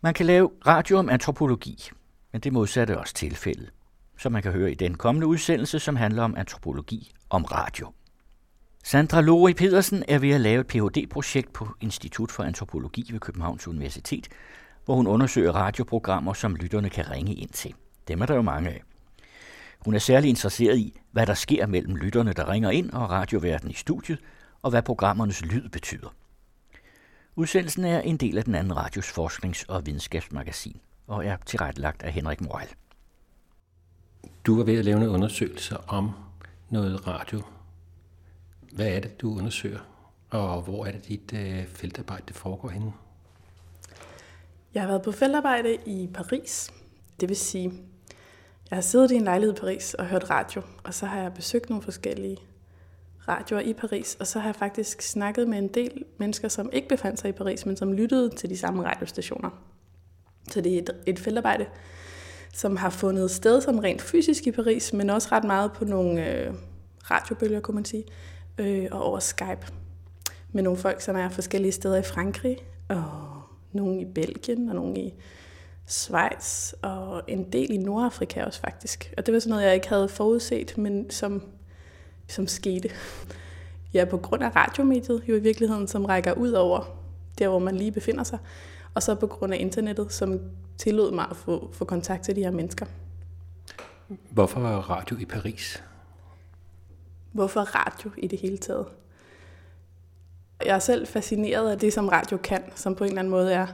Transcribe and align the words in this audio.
Man 0.00 0.14
kan 0.14 0.26
lave 0.26 0.50
radio 0.66 0.98
om 0.98 1.08
antropologi, 1.08 1.90
men 2.32 2.40
det 2.40 2.52
modsatte 2.52 2.92
er 2.92 2.96
også 2.98 3.14
tilfældet, 3.14 3.70
som 4.18 4.32
man 4.32 4.42
kan 4.42 4.52
høre 4.52 4.70
i 4.70 4.74
den 4.74 4.94
kommende 4.94 5.26
udsendelse, 5.26 5.78
som 5.78 5.96
handler 5.96 6.22
om 6.22 6.34
antropologi 6.36 7.12
om 7.30 7.44
radio. 7.44 7.92
Sandra 8.84 9.20
Lori 9.20 9.54
Pedersen 9.54 10.04
er 10.08 10.18
ved 10.18 10.30
at 10.30 10.40
lave 10.40 10.60
et 10.60 10.66
Ph.D.-projekt 10.66 11.52
på 11.52 11.68
Institut 11.80 12.32
for 12.32 12.42
Antropologi 12.42 13.08
ved 13.12 13.20
Københavns 13.20 13.68
Universitet, 13.68 14.28
hvor 14.84 14.94
hun 14.94 15.06
undersøger 15.06 15.52
radioprogrammer, 15.52 16.32
som 16.32 16.56
lytterne 16.56 16.90
kan 16.90 17.10
ringe 17.10 17.34
ind 17.34 17.50
til. 17.50 17.74
Dem 18.08 18.22
er 18.22 18.26
der 18.26 18.34
jo 18.34 18.42
mange 18.42 18.70
af. 18.70 18.82
Hun 19.78 19.94
er 19.94 19.98
særlig 19.98 20.30
interesseret 20.30 20.78
i, 20.78 21.00
hvad 21.12 21.26
der 21.26 21.34
sker 21.34 21.66
mellem 21.66 21.96
lytterne, 21.96 22.32
der 22.32 22.48
ringer 22.48 22.70
ind, 22.70 22.90
og 22.90 23.10
radioverdenen 23.10 23.70
i 23.70 23.74
studiet, 23.74 24.18
og 24.62 24.70
hvad 24.70 24.82
programmernes 24.82 25.44
lyd 25.44 25.68
betyder. 25.68 26.14
Udsendelsen 27.38 27.84
er 27.84 28.00
en 28.00 28.16
del 28.16 28.38
af 28.38 28.44
den 28.44 28.54
anden 28.54 28.76
radios 28.76 29.10
forsknings- 29.10 29.64
og 29.68 29.86
videnskabsmagasin, 29.86 30.80
og 31.06 31.26
er 31.26 31.36
tilrettelagt 31.46 32.02
af 32.02 32.12
Henrik 32.12 32.40
Moral. 32.40 32.68
Du 34.46 34.60
er 34.60 34.64
ved 34.64 34.78
at 34.78 34.84
lave 34.84 34.96
en 34.96 35.08
undersøgelse 35.08 35.76
om 35.88 36.10
noget 36.70 37.06
radio. 37.06 37.42
Hvad 38.72 38.86
er 38.88 39.00
det, 39.00 39.20
du 39.20 39.38
undersøger, 39.38 39.78
og 40.30 40.62
hvor 40.62 40.86
er 40.86 40.92
det, 40.92 41.08
dit 41.08 41.32
øh, 41.32 41.66
feltarbejde 41.66 42.34
foregår 42.34 42.68
henne? 42.68 42.92
Jeg 44.74 44.82
har 44.82 44.88
været 44.88 45.02
på 45.02 45.12
feltarbejde 45.12 45.76
i 45.86 46.08
Paris. 46.14 46.72
Det 47.20 47.28
vil 47.28 47.36
sige, 47.36 47.72
jeg 48.70 48.76
har 48.76 48.80
siddet 48.80 49.10
i 49.10 49.14
en 49.14 49.24
lejlighed 49.24 49.56
i 49.56 49.60
Paris 49.60 49.94
og 49.94 50.06
hørt 50.06 50.30
radio, 50.30 50.62
og 50.84 50.94
så 50.94 51.06
har 51.06 51.20
jeg 51.20 51.34
besøgt 51.34 51.70
nogle 51.70 51.82
forskellige 51.82 52.38
radioer 53.28 53.60
i 53.60 53.72
Paris, 53.72 54.16
og 54.20 54.26
så 54.26 54.38
har 54.38 54.48
jeg 54.48 54.56
faktisk 54.56 55.02
snakket 55.02 55.48
med 55.48 55.58
en 55.58 55.68
del 55.68 56.04
mennesker, 56.18 56.48
som 56.48 56.70
ikke 56.72 56.88
befandt 56.88 57.20
sig 57.20 57.28
i 57.28 57.32
Paris, 57.32 57.66
men 57.66 57.76
som 57.76 57.92
lyttede 57.92 58.30
til 58.30 58.50
de 58.50 58.56
samme 58.56 58.84
radiostationer. 58.84 59.50
Så 60.50 60.60
det 60.60 60.74
er 60.74 60.78
et, 60.78 60.90
et 61.06 61.18
feltarbejde, 61.18 61.66
som 62.52 62.76
har 62.76 62.90
fundet 62.90 63.30
sted 63.30 63.60
som 63.60 63.78
rent 63.78 64.02
fysisk 64.02 64.46
i 64.46 64.50
Paris, 64.52 64.92
men 64.92 65.10
også 65.10 65.28
ret 65.32 65.44
meget 65.44 65.72
på 65.72 65.84
nogle 65.84 66.30
øh, 66.30 66.54
radiobølger, 67.10 67.60
kunne 67.60 67.74
man 67.74 67.84
sige, 67.84 68.04
øh, 68.58 68.88
og 68.90 69.02
over 69.02 69.18
Skype. 69.18 69.66
Med 70.52 70.62
nogle 70.62 70.78
folk, 70.78 71.00
som 71.00 71.16
er 71.16 71.28
forskellige 71.28 71.72
steder 71.72 71.96
i 71.96 72.02
Frankrig, 72.02 72.58
og 72.88 73.42
nogle 73.72 74.00
i 74.00 74.04
Belgien, 74.04 74.68
og 74.68 74.74
nogle 74.74 74.98
i 74.98 75.14
Schweiz, 75.86 76.72
og 76.82 77.22
en 77.28 77.52
del 77.52 77.72
i 77.72 77.76
Nordafrika 77.76 78.44
også 78.44 78.60
faktisk. 78.60 79.14
Og 79.16 79.26
det 79.26 79.34
var 79.34 79.40
sådan 79.40 79.50
noget, 79.50 79.64
jeg 79.64 79.74
ikke 79.74 79.88
havde 79.88 80.08
forudset, 80.08 80.78
men 80.78 81.10
som, 81.10 81.42
som 82.28 82.46
skete. 82.46 82.90
Ja, 83.94 84.04
på 84.04 84.16
grund 84.16 84.42
af 84.42 84.56
radiomediet 84.56 85.22
jo 85.28 85.34
i 85.34 85.40
virkeligheden, 85.40 85.88
som 85.88 86.04
rækker 86.04 86.32
ud 86.32 86.52
over 86.52 86.98
der, 87.38 87.48
hvor 87.48 87.58
man 87.58 87.76
lige 87.76 87.92
befinder 87.92 88.24
sig. 88.24 88.38
Og 88.94 89.02
så 89.02 89.14
på 89.14 89.26
grund 89.26 89.54
af 89.54 89.58
internettet, 89.60 90.12
som 90.12 90.40
tillod 90.78 91.12
mig 91.12 91.26
at 91.30 91.36
få, 91.36 91.70
få 91.72 91.84
kontakt 91.84 92.24
til 92.24 92.36
de 92.36 92.42
her 92.42 92.50
mennesker. 92.50 92.86
Hvorfor 94.30 94.60
radio 94.60 95.16
i 95.16 95.24
Paris? 95.24 95.82
Hvorfor 97.32 97.60
radio 97.60 98.10
i 98.16 98.26
det 98.26 98.40
hele 98.40 98.58
taget? 98.58 98.86
Jeg 100.64 100.74
er 100.74 100.78
selv 100.78 101.06
fascineret 101.06 101.70
af 101.70 101.78
det, 101.78 101.92
som 101.92 102.08
radio 102.08 102.36
kan, 102.36 102.62
som 102.74 102.94
på 102.94 103.04
en 103.04 103.10
eller 103.10 103.20
anden 103.20 103.30
måde 103.30 103.52
er 103.52 103.66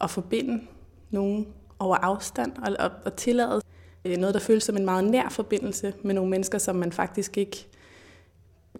at 0.00 0.10
forbinde 0.10 0.64
nogen 1.10 1.46
over 1.78 1.96
afstand 1.96 2.52
og, 2.56 2.76
og, 2.78 2.90
og 3.04 3.16
tillade 3.16 3.60
Øh, 4.04 4.16
noget, 4.16 4.34
der 4.34 4.40
føles 4.40 4.64
som 4.64 4.76
en 4.76 4.84
meget 4.84 5.04
nær 5.04 5.28
forbindelse 5.28 5.94
med 6.02 6.14
nogle 6.14 6.30
mennesker, 6.30 6.58
som 6.58 6.76
man 6.76 6.92
faktisk 6.92 7.38
ikke 7.38 7.66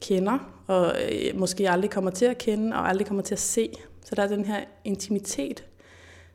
kender, 0.01 0.63
og 0.67 0.95
øh, 1.13 1.39
måske 1.39 1.71
aldrig 1.71 1.91
kommer 1.91 2.11
til 2.11 2.25
at 2.25 2.39
kende, 2.39 2.77
og 2.77 2.89
aldrig 2.89 3.07
kommer 3.07 3.23
til 3.23 3.35
at 3.35 3.39
se. 3.39 3.71
Så 4.05 4.15
der 4.15 4.23
er 4.23 4.29
den 4.29 4.45
her 4.45 4.65
intimitet, 4.85 5.65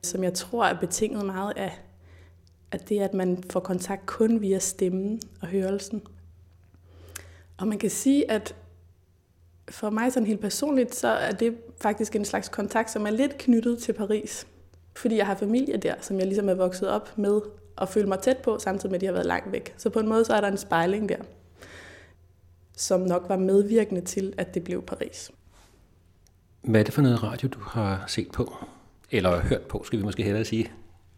som 0.01 0.23
jeg 0.23 0.33
tror 0.33 0.65
er 0.65 0.79
betinget 0.79 1.25
meget 1.25 1.53
af, 1.57 1.79
at 2.71 2.89
det, 2.89 2.99
at 2.99 3.13
man 3.13 3.43
får 3.49 3.59
kontakt 3.59 4.05
kun 4.05 4.41
via 4.41 4.59
stemmen 4.59 5.21
og 5.41 5.47
hørelsen. 5.47 6.01
Og 7.57 7.67
man 7.67 7.79
kan 7.79 7.89
sige, 7.89 8.31
at 8.31 8.55
for 9.69 9.89
mig 9.89 10.13
sådan 10.13 10.27
helt 10.27 10.41
personligt, 10.41 10.95
så 10.95 11.07
er 11.07 11.31
det 11.31 11.57
faktisk 11.81 12.15
en 12.15 12.25
slags 12.25 12.49
kontakt, 12.49 12.91
som 12.91 13.05
er 13.05 13.11
lidt 13.11 13.37
knyttet 13.37 13.79
til 13.79 13.93
Paris. 13.93 14.47
Fordi 14.95 15.17
jeg 15.17 15.25
har 15.25 15.35
familie 15.35 15.77
der, 15.77 15.95
som 16.01 16.19
jeg 16.19 16.27
ligesom 16.27 16.49
er 16.49 16.53
vokset 16.53 16.89
op 16.89 17.17
med 17.17 17.41
og 17.75 17.89
føle 17.89 18.07
mig 18.07 18.19
tæt 18.19 18.37
på, 18.37 18.59
samtidig 18.59 18.91
med, 18.91 18.95
at 18.97 19.01
de 19.01 19.05
har 19.05 19.13
været 19.13 19.25
langt 19.25 19.51
væk. 19.51 19.73
Så 19.77 19.89
på 19.89 19.99
en 19.99 20.07
måde 20.07 20.25
så 20.25 20.33
er 20.33 20.41
der 20.41 20.47
en 20.47 20.57
spejling 20.57 21.09
der, 21.09 21.17
som 22.77 23.01
nok 23.01 23.25
var 23.29 23.37
medvirkende 23.37 24.01
til, 24.01 24.33
at 24.37 24.53
det 24.53 24.63
blev 24.63 24.81
Paris. 24.81 25.31
Hvad 26.61 26.79
er 26.79 26.83
det 26.83 26.93
for 26.93 27.01
noget 27.01 27.23
radio, 27.23 27.49
du 27.49 27.59
har 27.59 28.03
set 28.07 28.31
på? 28.31 28.55
Eller 29.11 29.39
hørt 29.41 29.61
på, 29.61 29.83
skal 29.83 29.99
vi 29.99 30.03
måske 30.03 30.23
hellere 30.23 30.45
sige? 30.45 30.71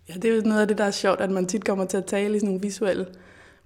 Ja, 0.09 0.13
det 0.13 0.25
er 0.25 0.35
jo 0.35 0.41
noget 0.41 0.61
af 0.61 0.67
det, 0.67 0.77
der 0.77 0.83
er 0.83 0.91
sjovt, 0.91 1.21
at 1.21 1.31
man 1.31 1.47
tit 1.47 1.65
kommer 1.65 1.85
til 1.85 1.97
at 1.97 2.05
tale 2.05 2.35
i 2.35 2.39
sådan 2.39 2.47
nogle 2.49 2.61
visuelle 2.61 3.07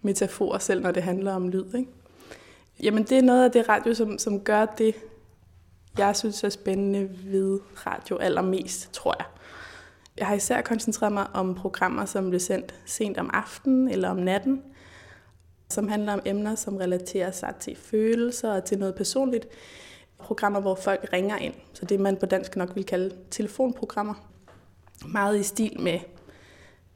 metaforer, 0.01 0.57
selv 0.57 0.81
når 0.81 0.91
det 0.91 1.03
handler 1.03 1.33
om 1.33 1.49
lyd. 1.49 1.65
Ikke? 1.75 1.89
Jamen, 2.83 3.03
det 3.03 3.17
er 3.17 3.21
noget 3.21 3.43
af 3.43 3.51
det 3.51 3.69
radio, 3.69 3.93
som, 3.93 4.17
som 4.17 4.39
gør 4.39 4.65
det, 4.65 4.95
jeg 5.97 6.15
synes 6.15 6.43
er 6.43 6.49
spændende 6.49 7.09
ved 7.25 7.59
radio 7.87 8.17
allermest, 8.17 8.93
tror 8.93 9.15
jeg. 9.19 9.25
Jeg 10.19 10.27
har 10.27 10.35
især 10.35 10.61
koncentreret 10.61 11.13
mig 11.13 11.27
om 11.33 11.55
programmer, 11.55 12.05
som 12.05 12.29
blev 12.29 12.39
sendt 12.39 12.75
sent 12.85 13.17
om 13.17 13.29
aftenen 13.33 13.87
eller 13.87 14.09
om 14.09 14.17
natten, 14.17 14.61
som 15.69 15.87
handler 15.87 16.13
om 16.13 16.21
emner, 16.25 16.55
som 16.55 16.77
relaterer 16.77 17.31
sig 17.31 17.53
til 17.59 17.75
følelser 17.75 18.51
og 18.51 18.65
til 18.65 18.79
noget 18.79 18.95
personligt. 18.95 19.47
Programmer, 20.17 20.59
hvor 20.59 20.75
folk 20.75 21.09
ringer 21.13 21.37
ind, 21.37 21.53
så 21.73 21.85
det 21.85 21.99
man 21.99 22.17
på 22.17 22.25
dansk 22.25 22.55
nok 22.55 22.75
vil 22.75 22.83
kalde 22.83 23.15
telefonprogrammer. 23.31 24.13
Meget 25.07 25.39
i 25.39 25.43
stil 25.43 25.81
med 25.81 25.99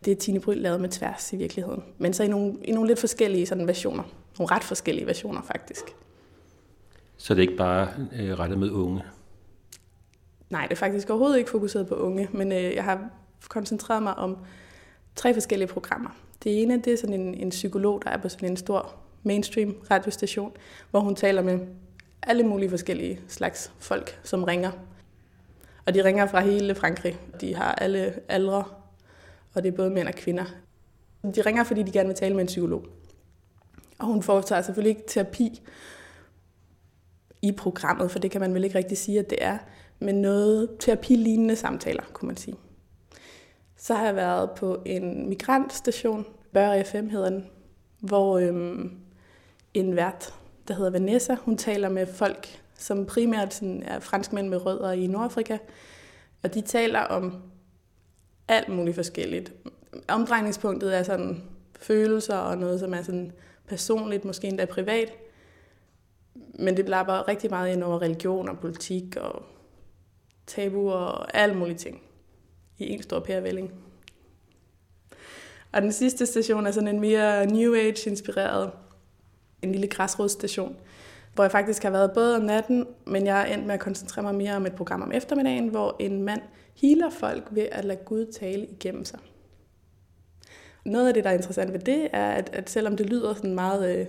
det, 0.06 0.18
Tine 0.18 0.40
Bryl 0.40 0.58
lavede 0.58 0.80
med 0.80 0.90
tværs 0.90 1.34
i 1.34 1.36
virkeligheden. 1.36 1.84
Men 1.98 2.14
så 2.14 2.24
i 2.24 2.28
nogle, 2.28 2.58
i 2.64 2.72
nogle 2.72 2.88
lidt 2.88 3.00
forskellige 3.00 3.46
sådan 3.46 3.68
versioner. 3.68 4.04
Nogle 4.40 4.56
ret 4.56 4.64
forskellige 4.64 5.08
versioner 5.08 5.42
faktisk. 5.42 5.84
Så 7.18 7.34
det 7.34 7.40
er 7.40 7.48
ikke 7.48 7.58
bare 7.58 7.88
øh, 8.16 8.40
rettet 8.40 8.58
med 8.58 8.70
unge? 8.70 9.02
Nej, 10.53 10.64
det 10.64 10.72
er 10.72 10.75
faktisk 10.80 11.09
overhovedet 11.09 11.38
ikke 11.38 11.50
fokuseret 11.50 11.88
på 11.88 11.96
unge, 11.96 12.30
men 12.31 12.52
øh, 12.52 12.75
jeg 12.75 12.84
har 12.84 13.09
koncentreret 13.50 14.03
mig 14.03 14.16
om 14.16 14.38
tre 15.16 15.34
forskellige 15.34 15.68
programmer. 15.68 16.09
Det 16.44 16.62
ene 16.62 16.81
det 16.81 16.94
er 16.94 16.97
sådan 16.97 17.22
en, 17.22 17.34
en 17.34 17.50
psykolog, 17.50 18.02
der 18.06 18.09
er 18.09 18.18
på 18.18 18.30
sådan 18.30 18.50
en 18.50 18.58
stor 18.58 18.96
mainstream 19.24 19.75
radiostation, 19.92 20.52
hvor 20.92 21.00
hun 21.00 21.16
taler 21.16 21.42
med 21.42 21.59
alle 22.24 22.44
mulige 22.44 22.69
forskellige 22.69 23.19
slags 23.28 23.72
folk, 23.80 24.19
som 24.24 24.44
ringer. 24.44 24.72
Og 25.86 25.94
de 25.94 26.03
ringer 26.03 26.28
fra 26.28 26.40
hele 26.40 26.75
Frankrig. 26.75 27.19
De 27.42 27.56
har 27.56 27.72
alle 27.72 28.13
aldre, 28.30 28.63
og 29.53 29.63
det 29.63 29.74
er 29.74 29.75
både 29.75 29.90
mænd 29.90 30.08
og 30.08 30.13
kvinder. 30.13 30.46
De 31.36 31.42
ringer, 31.42 31.63
fordi 31.63 31.84
de 31.84 31.92
gerne 31.92 32.08
vil 32.08 32.16
tale 32.16 32.36
med 32.36 32.42
en 32.42 32.47
psykolog. 32.47 32.86
Og 34.00 34.06
hun 34.06 34.24
foretager 34.24 34.62
selvfølgelig 34.62 34.97
ikke 34.97 35.08
terapi 35.08 35.62
i 37.42 37.52
programmet, 37.52 38.12
for 38.12 38.19
det 38.19 38.31
kan 38.31 38.42
man 38.42 38.53
vel 38.53 38.63
ikke 38.63 38.78
rigtig 38.78 38.97
sige, 38.97 39.19
at 39.19 39.30
det 39.30 39.38
er 39.42 39.58
med 40.00 40.14
noget 40.14 40.70
terapilignende 40.80 41.56
samtaler, 41.56 42.04
kunne 42.14 42.28
man 42.28 42.38
sige. 42.38 42.56
Så 43.78 43.94
har 43.94 44.06
jeg 44.06 44.16
været 44.16 44.52
på 44.52 44.81
en 44.86 45.30
migrantstation, 45.30 46.26
Bør 46.54 46.84
FM 46.84 47.09
hedder 47.09 47.30
den, 47.30 47.46
hvor 48.00 48.40
øhm, 48.40 48.92
en 49.74 49.96
vært, 49.96 50.34
der 50.68 50.74
hedder 50.74 50.92
Vanessa, 50.92 51.36
hun 51.36 51.58
taler 51.58 51.90
med 51.90 52.08
folk, 52.08 52.62
som 52.78 53.06
primært 53.06 53.54
sådan 53.54 53.84
er 53.84 54.00
franskmænd 54.00 54.48
med 54.50 54.66
rødder 54.66 54.92
i 54.92 55.08
Nordafrika, 55.08 55.58
og 56.44 56.54
de 56.54 56.62
taler 56.62 57.00
om 57.00 57.42
alt 58.48 58.70
muligt 58.70 58.96
forskelligt. 58.96 59.54
Omdrejningspunktet 60.08 60.98
er 60.98 61.04
sådan 61.04 61.44
følelser 61.80 62.38
og 62.38 62.58
noget, 62.58 62.80
som 62.80 62.94
er 62.94 63.02
sådan 63.02 63.31
personligt, 63.68 64.25
måske 64.25 64.48
endda 64.48 64.66
privat. 64.66 65.14
Men 66.60 66.78
det 66.78 66.90
lapper 66.90 67.28
rigtig 67.28 67.50
meget 67.50 67.74
ind 67.74 67.84
over 67.84 68.02
religion 68.02 68.50
og 68.50 68.60
politik 68.60 69.16
og 69.16 69.44
tabu 70.48 70.92
og 70.92 71.38
alle 71.38 71.56
mulige 71.56 71.78
ting 71.78 72.02
i 72.78 72.90
en 72.90 73.04
stor 73.04 73.19
pærevælling. 73.19 73.72
Og 75.72 75.81
den 75.81 75.92
sidste 75.92 76.25
station 76.25 76.68
er 76.68 76.72
sådan 76.72 76.88
en 76.88 77.00
mere 77.00 77.45
New 77.45 77.75
Age-inspireret, 77.75 78.72
en 79.62 79.72
lille 79.72 79.88
græsrodsstation, 79.88 80.75
hvor 81.36 81.44
jeg 81.44 81.51
faktisk 81.51 81.84
har 81.84 81.90
været 81.90 82.12
både 82.12 82.36
om 82.36 82.42
natten, 82.42 82.88
men 83.06 83.25
jeg 83.25 83.42
er 83.42 83.54
endt 83.54 83.66
med 83.66 83.74
at 83.74 83.80
koncentrere 83.80 84.24
mig 84.24 84.36
mere 84.36 84.56
om 84.56 84.66
et 84.66 84.75
program 84.75 85.01
om 85.01 85.12
eftermiddagen, 85.12 85.68
hvor 85.68 85.95
en 86.00 86.24
mand 86.24 86.42
healer 86.81 87.10
folk 87.10 87.48
ved 87.51 87.68
at 87.72 87.86
lade 87.86 88.00
Gud 88.06 88.25
tale 88.25 88.66
igennem 88.66 89.06
sig. 89.06 89.19
Noget 90.86 91.07
af 91.07 91.13
det, 91.13 91.24
der 91.24 91.30
er 91.30 91.34
interessant 91.34 91.74
ved 91.74 91.80
det, 91.80 92.07
er, 92.13 92.31
at, 92.31 92.50
at 92.54 92.69
selvom 92.69 92.98
det 92.98 93.10
lyder 93.10 93.34
sådan 93.34 93.56
meget 93.56 94.00
øh, 94.00 94.06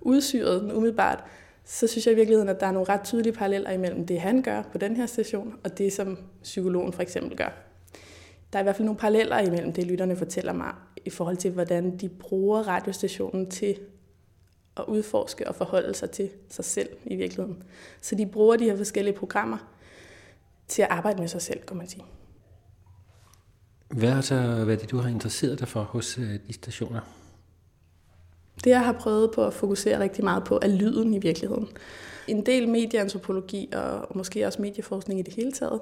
udsyret 0.00 0.72
umiddelbart, 0.72 1.24
så 1.68 1.86
synes 1.86 2.06
jeg 2.06 2.12
i 2.12 2.16
virkeligheden, 2.16 2.48
at 2.48 2.60
der 2.60 2.66
er 2.66 2.72
nogle 2.72 2.88
ret 2.88 3.00
tydelige 3.04 3.32
paralleller 3.32 3.70
imellem 3.70 4.06
det, 4.06 4.20
han 4.20 4.42
gør 4.42 4.62
på 4.62 4.78
den 4.78 4.96
her 4.96 5.06
station, 5.06 5.54
og 5.64 5.78
det, 5.78 5.92
som 5.92 6.18
psykologen 6.42 6.92
for 6.92 7.02
eksempel 7.02 7.36
gør. 7.36 7.52
Der 8.52 8.58
er 8.58 8.60
i 8.60 8.62
hvert 8.62 8.76
fald 8.76 8.86
nogle 8.86 8.98
paralleller 8.98 9.38
imellem 9.38 9.72
det, 9.72 9.86
lytterne 9.86 10.16
fortæller 10.16 10.52
mig, 10.52 10.74
i 11.04 11.10
forhold 11.10 11.36
til, 11.36 11.50
hvordan 11.50 11.96
de 11.96 12.08
bruger 12.08 12.68
radiostationen 12.68 13.50
til 13.50 13.78
at 14.76 14.84
udforske 14.88 15.48
og 15.48 15.54
forholde 15.54 15.94
sig 15.94 16.10
til 16.10 16.30
sig 16.48 16.64
selv 16.64 16.88
i 17.04 17.16
virkeligheden. 17.16 17.62
Så 18.00 18.14
de 18.14 18.26
bruger 18.26 18.56
de 18.56 18.64
her 18.64 18.76
forskellige 18.76 19.14
programmer 19.14 19.58
til 20.68 20.82
at 20.82 20.88
arbejde 20.90 21.20
med 21.20 21.28
sig 21.28 21.42
selv, 21.42 21.60
kan 21.62 21.76
man 21.76 21.88
sige. 21.88 22.04
Hvad 23.88 24.08
er, 24.08 24.20
så, 24.20 24.64
hvad 24.64 24.74
er 24.74 24.78
det, 24.78 24.90
du 24.90 24.96
har 24.96 25.08
interesseret 25.08 25.60
dig 25.60 25.68
for 25.68 25.82
hos 25.82 26.18
øh, 26.18 26.38
de 26.46 26.52
stationer? 26.52 27.00
Det, 28.66 28.72
jeg 28.72 28.84
har 28.84 28.92
prøvet 28.92 29.30
på 29.30 29.46
at 29.46 29.54
fokusere 29.54 29.98
rigtig 29.98 30.24
meget 30.24 30.44
på, 30.44 30.58
er 30.62 30.68
lyden 30.68 31.14
i 31.14 31.18
virkeligheden. 31.18 31.68
En 32.28 32.46
del 32.46 32.68
medieantropologi 32.68 33.72
og 33.72 34.16
måske 34.16 34.46
også 34.46 34.62
medieforskning 34.62 35.20
i 35.20 35.22
det 35.22 35.34
hele 35.34 35.52
taget, 35.52 35.80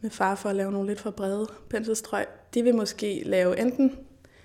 med 0.00 0.10
far 0.10 0.34
for 0.34 0.48
at 0.48 0.56
lave 0.56 0.72
nogle 0.72 0.88
lidt 0.88 1.00
for 1.00 1.10
brede 1.10 1.46
penselstrøg, 1.70 2.26
de 2.54 2.62
vil 2.62 2.74
måske 2.74 3.22
lave 3.24 3.60
enten 3.60 3.98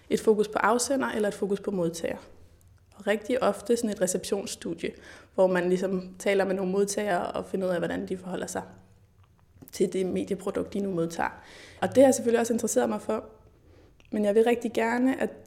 et 0.09 0.19
fokus 0.19 0.47
på 0.47 0.59
afsender 0.59 1.07
eller 1.07 1.27
et 1.27 1.33
fokus 1.33 1.59
på 1.59 1.71
modtager. 1.71 2.17
Og 2.95 3.07
rigtig 3.07 3.43
ofte 3.43 3.77
sådan 3.77 3.89
et 3.89 4.01
receptionsstudie, 4.01 4.91
hvor 5.35 5.47
man 5.47 5.69
ligesom 5.69 6.15
taler 6.19 6.45
med 6.45 6.55
nogle 6.55 6.71
modtagere 6.71 7.27
og 7.27 7.45
finder 7.45 7.67
ud 7.67 7.71
af, 7.71 7.79
hvordan 7.79 8.07
de 8.07 8.17
forholder 8.17 8.47
sig 8.47 8.63
til 9.71 9.93
det 9.93 10.05
medieprodukt, 10.05 10.73
de 10.73 10.79
nu 10.79 10.91
modtager. 10.91 11.41
Og 11.81 11.87
det 11.87 11.97
har 11.97 12.03
jeg 12.03 12.15
selvfølgelig 12.15 12.39
også 12.39 12.53
interesseret 12.53 12.89
mig 12.89 13.01
for. 13.01 13.23
Men 14.11 14.25
jeg 14.25 14.35
vil 14.35 14.43
rigtig 14.43 14.73
gerne, 14.73 15.21
at 15.21 15.46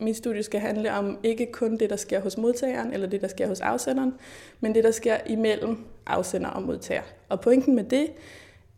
mit 0.00 0.16
studie 0.16 0.42
skal 0.42 0.60
handle 0.60 0.92
om 0.92 1.18
ikke 1.22 1.52
kun 1.52 1.76
det, 1.76 1.90
der 1.90 1.96
sker 1.96 2.20
hos 2.20 2.36
modtageren, 2.36 2.92
eller 2.92 3.06
det, 3.06 3.20
der 3.20 3.28
sker 3.28 3.46
hos 3.46 3.60
afsenderen, 3.60 4.14
men 4.60 4.74
det, 4.74 4.84
der 4.84 4.90
sker 4.90 5.16
imellem 5.26 5.84
afsender 6.06 6.48
og 6.48 6.62
modtager. 6.62 7.02
Og 7.28 7.40
pointen 7.40 7.74
med 7.74 7.84
det 7.84 8.06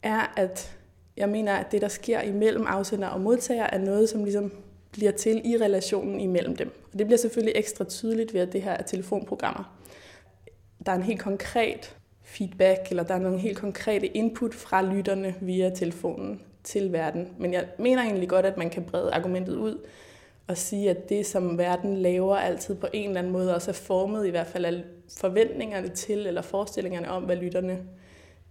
er, 0.03 0.33
at 0.37 0.77
jeg 1.17 1.29
mener, 1.29 1.53
at 1.53 1.73
det, 1.73 1.83
der 1.83 1.89
sker 1.89 2.21
imellem 2.21 2.67
afsender 2.67 3.09
og 3.09 3.21
modtager, 3.21 3.65
er 3.65 3.79
noget, 3.79 4.09
som 4.09 4.25
ligesom 4.25 4.53
bliver 4.93 5.13
til 5.13 5.43
i 5.45 5.57
relationen 5.57 6.21
imellem 6.21 6.57
dem. 6.57 6.73
Og 6.93 6.99
det 6.99 7.07
bliver 7.07 7.19
selvfølgelig 7.19 7.53
ekstra 7.57 7.85
tydeligt 7.85 8.35
ved, 8.35 8.41
at 8.41 8.53
det 8.53 8.63
her 8.63 8.73
er 8.73 8.83
telefonprogrammer. 8.83 9.77
Der 10.87 10.93
er 10.93 10.97
en 10.97 11.03
helt 11.03 11.21
konkret 11.21 11.97
feedback, 12.23 12.81
eller 12.91 13.03
der 13.03 13.15
er 13.15 13.19
nogle 13.19 13.39
helt 13.39 13.59
konkrete 13.59 14.07
input 14.07 14.55
fra 14.55 14.83
lytterne 14.83 15.35
via 15.41 15.71
telefonen 15.71 16.41
til 16.65 16.93
verden. 16.93 17.29
Men 17.39 17.53
jeg 17.53 17.67
mener 17.79 18.03
egentlig 18.03 18.29
godt, 18.29 18.47
at 18.47 18.57
man 18.57 18.71
kan 18.71 18.85
brede 18.85 19.13
argumentet 19.13 19.57
ud 19.57 19.79
og 20.51 20.59
sige, 20.59 20.91
at 20.91 21.09
det, 21.09 21.27
som 21.27 21.59
verden 21.59 21.97
laver, 21.97 22.37
altid 22.37 22.75
på 22.75 22.87
en 22.93 23.09
eller 23.09 23.19
anden 23.21 23.33
måde 23.33 23.55
også 23.55 23.71
er 23.71 23.75
formet 23.75 24.27
i 24.27 24.31
hvert 24.31 24.47
fald 24.47 24.65
af 24.65 24.85
forventningerne 25.19 25.89
til, 25.89 26.27
eller 26.27 26.43
forestillingerne 26.43 27.11
om, 27.11 27.23
hvad 27.23 27.37
lytterne 27.37 27.87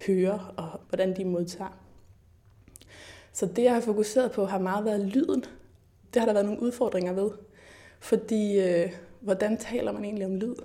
hører 0.07 0.53
og 0.57 0.79
hvordan 0.89 1.17
de 1.17 1.25
modtager. 1.25 1.79
Så 3.33 3.45
det, 3.45 3.63
jeg 3.63 3.73
har 3.73 3.81
fokuseret 3.81 4.31
på, 4.31 4.45
har 4.45 4.59
meget 4.59 4.85
været 4.85 5.05
lyden. 5.05 5.43
Det 6.13 6.19
har 6.19 6.25
der 6.25 6.33
været 6.33 6.45
nogle 6.45 6.61
udfordringer 6.61 7.13
ved. 7.13 7.31
Fordi, 7.99 8.59
øh, 8.59 8.91
hvordan 9.19 9.57
taler 9.57 9.91
man 9.91 10.03
egentlig 10.03 10.25
om 10.25 10.35
lyd? 10.35 10.55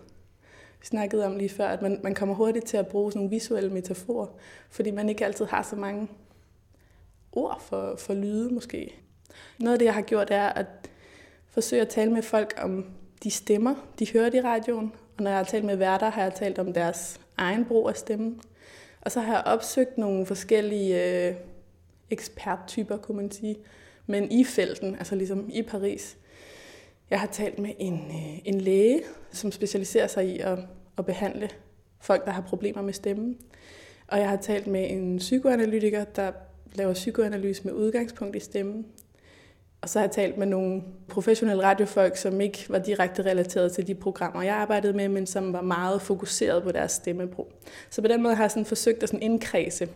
Vi 0.81 0.87
snakkede 0.87 1.27
om 1.27 1.37
lige 1.37 1.49
før, 1.49 1.69
at 1.69 1.83
man, 1.83 2.01
man 2.03 2.15
kommer 2.15 2.35
hurtigt 2.35 2.67
til 2.67 2.77
at 2.77 2.87
bruge 2.87 3.13
sådan 3.13 3.19
nogle 3.19 3.31
visuelle 3.31 3.71
metaforer, 3.71 4.27
fordi 4.71 4.91
man 4.91 5.09
ikke 5.09 5.25
altid 5.25 5.45
har 5.45 5.63
så 5.63 5.77
mange 5.77 6.09
ord 7.33 7.61
for, 7.61 7.97
for 7.99 8.15
lyde 8.15 8.55
måske. 8.55 8.95
Noget 9.59 9.73
af 9.73 9.79
det, 9.79 9.87
jeg 9.87 9.95
har 9.95 10.03
gjort, 10.03 10.31
er 10.31 10.49
at 10.49 10.67
forsøge 11.55 11.83
at 11.83 11.89
tale 11.89 12.13
med 12.13 12.23
folk 12.23 12.55
om 12.63 12.87
de 13.23 13.31
stemmer, 13.31 13.75
de 13.99 14.07
hører 14.13 14.35
i 14.35 14.41
radioen. 14.41 14.93
Og 15.17 15.23
når 15.23 15.31
jeg 15.31 15.39
har 15.39 15.45
talt 15.45 15.65
med 15.65 15.77
værter, 15.77 16.11
har 16.11 16.23
jeg 16.23 16.35
talt 16.35 16.59
om 16.59 16.73
deres 16.73 17.21
egen 17.37 17.65
brug 17.65 17.89
af 17.89 17.97
stemmen. 17.97 18.41
Og 19.01 19.13
så 19.13 19.21
har 19.21 19.35
jeg 19.35 19.43
opsøgt 19.47 19.99
nogle 19.99 20.27
forskellige 20.27 21.27
øh, 21.29 21.35
eksperttyper, 22.11 22.97
kunne 22.97 23.17
man 23.17 23.31
sige, 23.31 23.57
men 24.07 24.33
i 24.33 24.45
felten, 24.45 24.95
altså 24.95 25.15
ligesom 25.15 25.51
i 25.53 25.63
Paris. 25.63 26.17
Jeg 27.11 27.21
har 27.21 27.27
talt 27.27 27.59
med 27.59 27.71
en, 27.79 27.95
øh, 27.95 28.39
en 28.45 28.61
læge, 28.61 29.03
som 29.33 29.53
specialiserer 29.53 30.07
sig 30.07 30.29
i 30.29 30.39
at, 30.39 30.59
at 30.99 31.07
behandle 31.07 31.51
folk, 32.01 32.25
der 32.25 32.31
har 32.31 32.43
problemer 32.43 32.83
med 32.83 32.93
stemmen. 32.93 33.39
Og 34.09 34.19
jeg 34.19 34.29
har 34.29 34.37
talt 34.37 34.67
med 34.67 34.91
en 34.91 35.19
psykoanalytiker, 35.19 36.05
der 36.05 36.33
laver 36.75 36.95
psykoanalyse 36.95 37.65
med 37.65 37.73
udgangspunkt 37.73 38.37
i 38.37 38.41
stemmen. 38.41 38.87
Og 39.85 39.91
så 39.91 39.99
har 39.99 40.07
jeg 40.07 40.13
talt 40.13 40.39
med 40.39 40.47
nogle 40.47 40.83
professionelle 41.09 41.63
radiofolk, 41.63 42.17
som 42.17 42.41
ikke 42.41 42.67
var 42.69 42.79
direkte 42.79 43.23
relateret 43.23 43.73
til 43.73 43.87
de 43.87 43.95
programmer, 43.95 44.43
jeg 44.43 44.55
arbejdede 44.55 44.93
med, 44.93 45.09
men 45.09 45.27
som 45.27 45.53
var 45.53 45.61
meget 45.61 46.03
fokuseret 46.03 46.63
på 46.63 46.73
deres 46.73 46.93
stemmebrug. 46.93 47.53
Så 47.91 48.03
på 48.03 48.09
den 48.09 48.23
måde 48.23 48.35
har 48.35 48.45
jeg 48.45 48.51
sådan 48.51 48.65
forsøgt 48.65 49.03
at 49.03 49.09
sådan 49.09 49.23
indkredse 49.23 49.89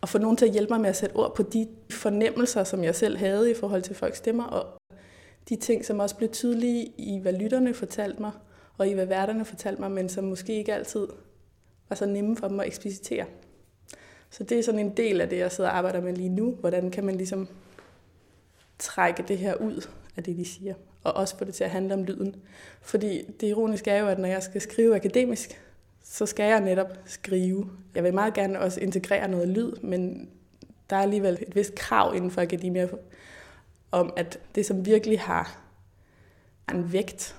og 0.00 0.08
få 0.08 0.18
nogen 0.18 0.36
til 0.36 0.46
at 0.46 0.52
hjælpe 0.52 0.72
mig 0.72 0.80
med 0.80 0.90
at 0.90 0.96
sætte 0.96 1.16
ord 1.16 1.34
på 1.34 1.42
de 1.42 1.68
fornemmelser, 1.90 2.64
som 2.64 2.84
jeg 2.84 2.94
selv 2.94 3.16
havde 3.16 3.50
i 3.50 3.54
forhold 3.54 3.82
til 3.82 3.94
folks 3.94 4.18
stemmer, 4.18 4.44
og 4.44 4.66
de 5.48 5.56
ting, 5.56 5.84
som 5.84 5.98
også 5.98 6.16
blev 6.16 6.28
tydelige 6.28 6.92
i, 6.98 7.18
hvad 7.22 7.32
lytterne 7.32 7.74
fortalte 7.74 8.20
mig, 8.20 8.30
og 8.76 8.88
i 8.88 8.92
hvad 8.92 9.06
værterne 9.06 9.44
fortalte 9.44 9.80
mig, 9.80 9.90
men 9.90 10.08
som 10.08 10.24
måske 10.24 10.54
ikke 10.54 10.74
altid 10.74 11.06
var 11.88 11.96
så 11.96 12.06
nemme 12.06 12.36
for 12.36 12.48
dem 12.48 12.60
at 12.60 12.66
eksplicitere. 12.66 13.24
Så 14.30 14.44
det 14.44 14.58
er 14.58 14.62
sådan 14.62 14.80
en 14.80 14.96
del 14.96 15.20
af 15.20 15.28
det, 15.28 15.38
jeg 15.38 15.52
sidder 15.52 15.70
og 15.70 15.76
arbejder 15.76 16.00
med 16.00 16.12
lige 16.12 16.28
nu. 16.28 16.50
Hvordan 16.50 16.90
kan 16.90 17.04
man 17.04 17.14
ligesom 17.14 17.48
trække 18.78 19.24
det 19.28 19.38
her 19.38 19.54
ud 19.54 19.88
af 20.16 20.24
det, 20.24 20.36
de 20.36 20.44
siger, 20.44 20.74
og 21.04 21.12
også 21.12 21.38
få 21.38 21.44
det 21.44 21.54
til 21.54 21.64
at 21.64 21.70
handle 21.70 21.94
om 21.94 22.04
lyden. 22.04 22.36
Fordi 22.82 23.22
det 23.40 23.46
ironiske 23.46 23.90
er 23.90 24.00
jo, 24.00 24.06
at 24.06 24.18
når 24.18 24.28
jeg 24.28 24.42
skal 24.42 24.60
skrive 24.60 24.96
akademisk, 24.96 25.60
så 26.02 26.26
skal 26.26 26.44
jeg 26.44 26.60
netop 26.60 26.98
skrive. 27.04 27.70
Jeg 27.94 28.04
vil 28.04 28.14
meget 28.14 28.34
gerne 28.34 28.60
også 28.60 28.80
integrere 28.80 29.28
noget 29.28 29.48
lyd, 29.48 29.72
men 29.82 30.30
der 30.90 30.96
er 30.96 31.00
alligevel 31.00 31.38
et 31.46 31.56
vist 31.56 31.74
krav 31.74 32.14
inden 32.14 32.30
for 32.30 32.40
akademia 32.40 32.88
om, 33.90 34.12
at 34.16 34.38
det, 34.54 34.66
som 34.66 34.86
virkelig 34.86 35.20
har 35.20 35.60
en 36.72 36.92
vægt 36.92 37.36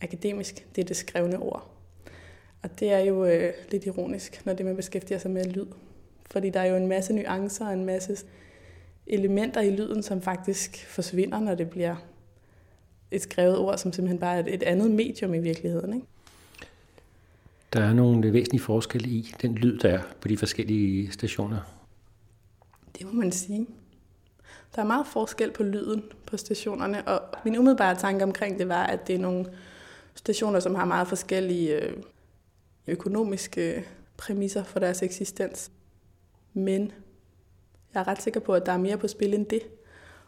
akademisk, 0.00 0.66
det 0.76 0.82
er 0.82 0.86
det 0.86 0.96
skrevne 0.96 1.38
ord. 1.38 1.70
Og 2.62 2.80
det 2.80 2.92
er 2.92 2.98
jo 2.98 3.24
øh, 3.24 3.52
lidt 3.70 3.86
ironisk, 3.86 4.46
når 4.46 4.52
det 4.52 4.66
man 4.66 4.76
beskæftiger 4.76 5.18
sig 5.18 5.30
med 5.30 5.44
lyd. 5.44 5.66
Fordi 6.30 6.50
der 6.50 6.60
er 6.60 6.64
jo 6.64 6.76
en 6.76 6.88
masse 6.88 7.12
nuancer 7.12 7.66
og 7.66 7.72
en 7.72 7.84
masse 7.84 8.16
elementer 9.12 9.60
i 9.60 9.70
lyden, 9.76 10.02
som 10.02 10.22
faktisk 10.22 10.86
forsvinder, 10.86 11.40
når 11.40 11.54
det 11.54 11.70
bliver 11.70 11.96
et 13.10 13.22
skrevet 13.22 13.58
ord, 13.58 13.78
som 13.78 13.92
simpelthen 13.92 14.18
bare 14.18 14.38
er 14.38 14.44
et 14.46 14.62
andet 14.62 14.90
medium 14.90 15.34
i 15.34 15.38
virkeligheden. 15.38 15.94
Ikke? 15.94 16.06
Der 17.72 17.80
er 17.80 17.92
nogle 17.92 18.32
væsentlige 18.32 18.62
forskelle 18.62 19.08
i 19.08 19.34
den 19.42 19.54
lyd, 19.54 19.78
der 19.78 19.88
er 19.88 20.02
på 20.20 20.28
de 20.28 20.36
forskellige 20.36 21.12
stationer. 21.12 21.58
Det 22.98 23.06
må 23.06 23.12
man 23.12 23.32
sige. 23.32 23.66
Der 24.76 24.82
er 24.82 24.86
meget 24.86 25.06
forskel 25.06 25.50
på 25.50 25.62
lyden 25.62 26.02
på 26.26 26.36
stationerne, 26.36 27.08
og 27.08 27.22
min 27.44 27.58
umiddelbare 27.58 27.96
tanke 27.96 28.24
omkring 28.24 28.58
det 28.58 28.68
var, 28.68 28.86
at 28.86 29.06
det 29.06 29.14
er 29.14 29.18
nogle 29.18 29.46
stationer, 30.14 30.60
som 30.60 30.74
har 30.74 30.84
meget 30.84 31.08
forskellige 31.08 31.80
øh, 31.80 31.96
økonomiske 32.86 33.84
præmisser 34.16 34.64
for 34.64 34.78
deres 34.78 35.02
eksistens. 35.02 35.70
Men 36.54 36.92
jeg 37.94 38.00
er 38.00 38.08
ret 38.08 38.22
sikker 38.22 38.40
på, 38.40 38.54
at 38.54 38.66
der 38.66 38.72
er 38.72 38.76
mere 38.76 38.98
på 38.98 39.08
spil 39.08 39.34
end 39.34 39.46
det. 39.46 39.62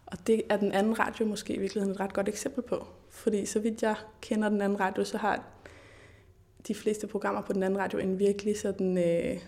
Og 0.07 0.27
det 0.27 0.43
er 0.49 0.57
den 0.57 0.73
anden 0.73 0.99
radio 0.99 1.27
måske 1.27 1.55
i 1.55 1.59
virkeligheden 1.59 1.95
et 1.95 2.01
ret 2.01 2.13
godt 2.13 2.29
eksempel 2.29 2.63
på. 2.63 2.87
Fordi 3.09 3.47
så 3.47 3.59
vidt 3.59 3.83
jeg 3.83 3.97
kender 4.21 4.49
den 4.49 4.61
anden 4.61 4.81
radio, 4.81 5.05
så 5.05 5.19
har 5.19 5.45
de 6.69 6.75
fleste 6.75 7.07
programmer 7.07 7.43
på 7.43 7.53
den 7.53 7.63
anden 7.63 7.79
radio 7.79 7.99
en 7.99 8.19
virkelig 8.19 8.59
sådan, 8.59 8.99
øh, 8.99 9.39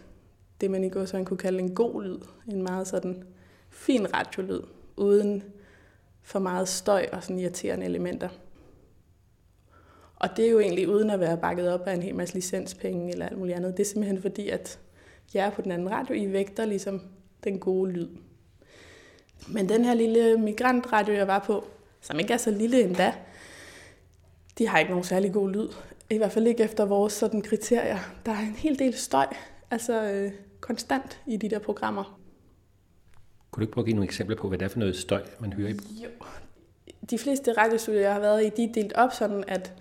det 0.61 0.71
man 0.71 0.85
i 0.85 0.89
går 0.89 1.05
så 1.05 1.25
kunne 1.25 1.37
kalde 1.37 1.59
en 1.59 1.75
god 1.75 2.03
lyd. 2.03 2.19
En 2.49 2.63
meget 2.63 2.87
sådan 2.87 3.25
fin 3.71 4.15
radiolyd, 4.15 4.61
uden 4.97 5.43
for 6.23 6.39
meget 6.39 6.69
støj 6.69 7.07
og 7.13 7.23
sådan 7.23 7.39
irriterende 7.39 7.87
elementer. 7.87 8.29
Og 10.17 10.29
det 10.37 10.47
er 10.47 10.51
jo 10.51 10.61
egentlig 10.61 10.89
uden 10.89 11.11
at 11.11 11.21
være 11.21 11.37
bakket 11.37 11.73
op 11.73 11.87
af 11.87 11.95
en 11.95 12.03
hel 12.03 12.15
masse 12.15 12.35
licenspenge 12.35 13.13
eller 13.13 13.27
alt 13.27 13.39
muligt 13.39 13.57
andet. 13.57 13.77
Det 13.77 13.83
er 13.83 13.89
simpelthen 13.89 14.23
fordi, 14.23 14.49
at 14.49 14.79
jer 15.35 15.51
på 15.51 15.63
den 15.63 15.73
anden 15.73 15.91
radio, 15.91 16.15
I 16.15 16.33
vægter 16.33 16.65
ligesom 16.65 17.03
den 17.51 17.59
gode 17.59 17.93
lyd. 17.93 18.09
Men 19.49 19.69
den 19.69 19.85
her 19.85 19.95
lille 19.95 20.39
migrantradio, 20.39 21.15
jeg 21.15 21.27
var 21.27 21.39
på, 21.39 21.65
som 22.01 22.19
ikke 22.19 22.33
er 22.33 22.39
så 22.39 22.51
lille 22.51 22.83
endda, 22.83 23.15
de 24.59 24.69
har 24.69 24.79
ikke 24.79 24.91
nogen 24.91 25.05
særlig 25.05 25.33
god 25.33 25.51
lyd. 25.51 25.69
I 26.11 26.17
hvert 26.17 26.33
fald 26.33 26.47
ikke 26.47 26.65
efter 26.65 26.85
vores 26.85 27.13
sådan 27.13 27.43
kriterier. 27.43 27.99
Der 28.27 28.33
er 28.33 28.41
en 28.41 28.57
hel 28.57 28.79
del 28.79 28.95
støj, 28.95 29.27
altså 29.71 30.03
øh, 30.03 30.33
konstant 30.61 31.21
i 31.27 31.37
de 31.37 31.51
der 31.51 31.59
programmer. 31.59 32.21
Kunne 33.51 33.61
du 33.61 33.65
ikke 33.65 33.73
prøve 33.73 33.83
at 33.83 33.87
give 33.87 33.95
nogle 33.95 34.07
eksempler 34.07 34.37
på, 34.37 34.49
hvad 34.49 34.59
det 34.59 34.65
er 34.65 34.69
for 34.69 34.79
noget 34.79 34.97
støj, 34.97 35.23
man 35.41 35.53
hører 35.53 35.69
i? 35.69 35.73
Jo. 36.05 36.09
De 37.11 37.19
fleste 37.19 37.53
radiostudier, 37.53 38.01
jeg 38.01 38.13
har 38.13 38.21
været 38.21 38.47
i, 38.47 38.51
de 38.57 38.65
er 38.65 38.73
delt 38.73 38.93
op 38.93 39.13
sådan, 39.13 39.45
at 39.49 39.73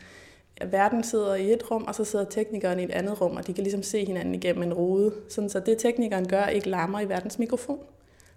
verden 0.61 1.03
sidder 1.03 1.35
i 1.35 1.53
et 1.53 1.71
rum, 1.71 1.83
og 1.83 1.95
så 1.95 2.03
sidder 2.03 2.25
teknikeren 2.25 2.79
i 2.79 2.83
et 2.83 2.91
andet 2.91 3.21
rum, 3.21 3.35
og 3.35 3.47
de 3.47 3.53
kan 3.53 3.63
ligesom 3.63 3.83
se 3.83 4.05
hinanden 4.05 4.35
igennem 4.35 4.63
en 4.63 4.73
rude. 4.73 5.13
Sådan 5.29 5.49
så 5.49 5.59
det 5.59 5.77
teknikeren 5.77 6.27
gør, 6.27 6.45
ikke 6.45 6.69
larmer 6.69 6.99
i 6.99 7.09
verdens 7.09 7.39
mikrofon. 7.39 7.79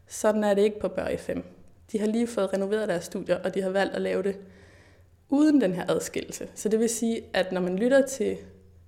Sådan 0.07 0.45
er 0.45 0.55
det 0.55 0.63
ikke 0.63 0.81
på 0.81 0.89
Bør 0.89 1.17
FM. 1.19 1.39
De 1.93 1.99
har 1.99 2.07
lige 2.07 2.27
fået 2.27 2.53
renoveret 2.53 2.89
deres 2.89 3.05
studier, 3.05 3.39
og 3.45 3.55
de 3.55 3.63
har 3.63 3.71
valgt 3.71 3.95
at 3.95 4.03
lave 4.03 4.23
det 4.23 4.39
uden 5.29 5.61
den 5.61 5.73
her 5.73 5.91
adskillelse. 5.91 6.49
Så 6.55 6.69
det 6.69 6.81
vil 6.81 6.89
sige, 6.89 7.23
at 7.33 7.53
når 7.53 7.61
man 7.61 7.77
lytter 7.77 8.07
til 8.07 8.37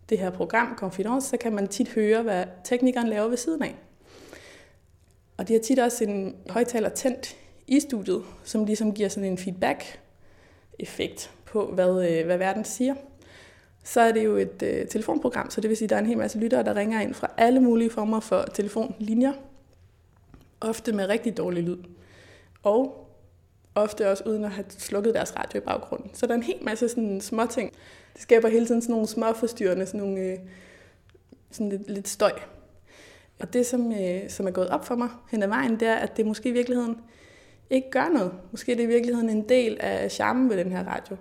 det 0.09 0.19
her 0.19 0.31
program, 0.31 0.77
Confidence, 0.77 1.29
så 1.29 1.37
kan 1.37 1.53
man 1.53 1.69
tit 1.69 1.89
høre, 1.89 2.23
hvad 2.23 2.45
teknikeren 2.65 3.09
laver 3.09 3.29
ved 3.29 3.37
siden 3.37 3.63
af. 3.63 3.75
Og 5.37 5.49
de 5.49 5.53
har 5.53 5.61
tit 5.61 5.79
også 5.79 6.05
en 6.05 6.37
højtaler 6.49 6.89
tændt 6.89 7.37
i 7.67 7.81
studiet, 7.81 8.23
som 8.45 8.65
ligesom 8.65 8.95
giver 8.95 9.09
sådan 9.09 9.31
en 9.31 9.39
feedback-effekt 9.39 11.31
på, 11.45 11.67
hvad, 11.67 12.09
øh, 12.09 12.27
hvad 12.27 12.39
verden 12.39 12.65
siger 12.65 12.95
så 13.83 14.01
er 14.01 14.13
det 14.13 14.25
jo 14.25 14.37
et 14.37 14.63
øh, 14.63 14.87
telefonprogram, 14.87 15.51
så 15.51 15.61
det 15.61 15.69
vil 15.69 15.77
sige, 15.77 15.87
at 15.87 15.91
der 15.91 15.97
er 15.97 16.01
en 16.01 16.07
hel 16.07 16.19
masse 16.19 16.39
lyttere, 16.39 16.63
der 16.63 16.75
ringer 16.75 17.01
ind 17.01 17.15
fra 17.15 17.31
alle 17.37 17.61
mulige 17.61 17.91
former 17.91 18.21
for 18.21 18.43
telefonlinjer, 18.43 19.33
ofte 20.61 20.93
med 20.93 21.07
rigtig 21.07 21.37
dårlig 21.37 21.63
lyd. 21.63 21.79
Og 22.63 23.11
ofte 23.75 24.11
også 24.11 24.25
uden 24.27 24.45
at 24.45 24.51
have 24.51 24.65
slukket 24.69 25.15
deres 25.15 25.37
radio 25.37 25.61
i 25.61 25.65
baggrunden. 25.65 26.11
Så 26.15 26.27
der 26.27 26.33
er 26.33 26.37
en 26.37 26.43
hel 26.43 26.59
masse 26.63 26.89
sådan 26.89 27.21
små 27.21 27.47
ting. 27.47 27.73
Det 28.15 28.23
skaber 28.23 28.49
hele 28.49 28.67
tiden 28.67 28.83
sådan 28.83 28.93
nogle 28.93 29.07
små 29.07 29.33
forstyrrende, 29.33 29.87
sådan 29.87 30.01
nogle 30.01 30.21
øh, 30.21 30.39
sådan 31.51 31.69
lidt, 31.69 31.91
lidt 31.91 32.09
støj. 32.09 32.33
Og 33.41 33.53
det, 33.53 33.67
som, 33.67 33.93
øh, 33.93 34.31
som 34.31 34.47
er 34.47 34.51
gået 34.51 34.69
op 34.69 34.85
for 34.85 34.95
mig 34.95 35.09
hen 35.31 35.43
ad 35.43 35.49
vejen, 35.49 35.81
det 35.81 35.89
er, 35.89 35.95
at 35.95 36.17
det 36.17 36.27
måske 36.27 36.49
i 36.49 36.53
virkeligheden 36.53 36.97
ikke 37.71 37.91
gør 37.91 38.09
noget. 38.09 38.33
Måske 38.51 38.73
er 38.73 38.77
det 38.77 38.83
i 38.83 38.87
virkeligheden 38.87 39.31
en 39.31 39.49
del 39.49 39.77
af 39.81 40.11
charmen 40.11 40.51
ved 40.51 40.57
den 40.57 40.73
her 40.73 40.85
radio. 40.85 41.17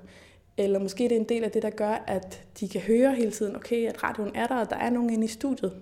Eller 0.59 0.79
måske 0.79 1.03
det 1.03 1.11
er 1.11 1.15
en 1.15 1.29
del 1.29 1.43
af 1.43 1.51
det, 1.51 1.63
der 1.63 1.69
gør, 1.69 2.03
at 2.07 2.43
de 2.59 2.69
kan 2.69 2.81
høre 2.81 3.15
hele 3.15 3.31
tiden, 3.31 3.55
okay, 3.55 3.87
at 3.87 4.03
radioen 4.03 4.31
er 4.35 4.47
der, 4.47 4.55
og 4.55 4.69
der 4.69 4.75
er 4.75 4.89
nogen 4.89 5.09
inde 5.09 5.25
i 5.25 5.27
studiet. 5.27 5.73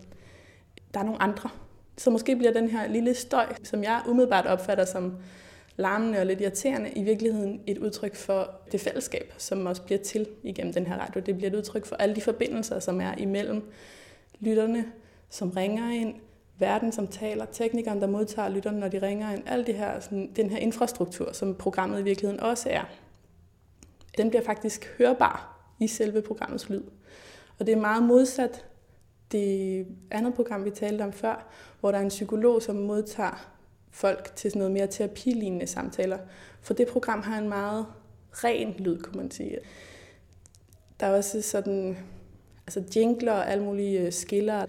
Der 0.94 1.00
er 1.00 1.04
nogle 1.04 1.22
andre. 1.22 1.50
Så 1.98 2.10
måske 2.10 2.36
bliver 2.36 2.54
den 2.54 2.70
her 2.70 2.88
lille 2.88 3.14
støj, 3.14 3.46
som 3.64 3.84
jeg 3.84 4.02
umiddelbart 4.08 4.46
opfatter 4.46 4.86
som 4.86 5.14
larmende 5.78 6.20
og 6.20 6.26
lidt 6.26 6.42
irriterende, 6.42 6.92
i 6.92 7.04
virkeligheden 7.04 7.62
et 7.68 7.78
udtryk 7.78 8.16
for 8.16 8.52
det 8.72 8.82
fællesskab, 8.82 9.34
som 9.38 9.66
også 9.66 9.82
bliver 9.82 10.00
til 10.00 10.28
igennem 10.44 10.74
den 10.74 10.88
her 10.88 10.98
radio. 10.98 11.22
Det 11.22 11.38
bliver 11.38 11.50
et 11.50 11.56
udtryk 11.56 11.86
for 11.86 11.96
alle 11.96 12.16
de 12.16 12.22
forbindelser, 12.22 12.80
som 12.80 13.02
er 13.02 13.16
imellem 13.18 13.72
lytterne, 14.40 14.86
som 15.30 15.50
ringer 15.50 15.92
ind, 15.92 16.16
verden, 16.60 16.92
som 16.92 17.08
taler, 17.08 17.46
teknikeren, 17.46 18.02
der 18.02 18.08
modtager 18.08 18.50
lytterne, 18.50 18.80
når 18.80 18.88
de 18.88 19.02
ringer 19.02 19.32
ind, 19.32 19.44
al 19.46 19.66
det 19.68 19.76
her, 19.76 20.00
sådan, 20.00 20.32
den 20.36 20.50
her 20.50 20.58
infrastruktur, 20.58 21.32
som 21.34 21.56
programmet 21.56 22.00
i 22.00 22.04
virkeligheden 22.04 22.40
også 22.40 22.70
er, 22.70 22.84
den 24.18 24.30
bliver 24.30 24.44
faktisk 24.44 24.96
hørbar 24.98 25.58
i 25.80 25.88
selve 25.88 26.22
programmets 26.22 26.70
lyd. 26.70 26.84
Og 27.60 27.66
det 27.66 27.74
er 27.74 27.82
meget 27.82 28.04
modsat 28.04 28.66
det 29.32 29.88
andet 30.12 30.34
program, 30.34 30.66
vi 30.66 30.70
talte 30.70 31.02
om 31.02 31.14
før, 31.14 31.48
hvor 31.80 31.92
der 31.92 31.98
er 31.98 32.02
en 32.02 32.10
psykolog, 32.10 32.62
som 32.62 32.76
modtager 32.76 33.54
folk 33.92 34.36
til 34.36 34.52
sådan 34.52 34.60
noget 34.60 34.72
mere 34.72 34.88
terapilignende 34.88 35.68
samtaler. 35.68 36.18
For 36.62 36.74
det 36.74 36.88
program 36.88 37.22
har 37.22 37.38
en 37.38 37.50
meget 37.50 37.86
ren 38.32 38.74
lyd, 38.80 39.02
kunne 39.02 39.18
man 39.18 39.32
sige. 39.32 39.58
Der 41.00 41.06
er 41.06 41.18
også 41.18 41.42
sådan, 41.42 41.98
altså 42.68 42.84
jingler 42.96 43.32
og 43.32 43.52
alle 43.52 43.64
mulige 43.64 44.02
øh, 44.02 44.12
skiller. 44.12 44.66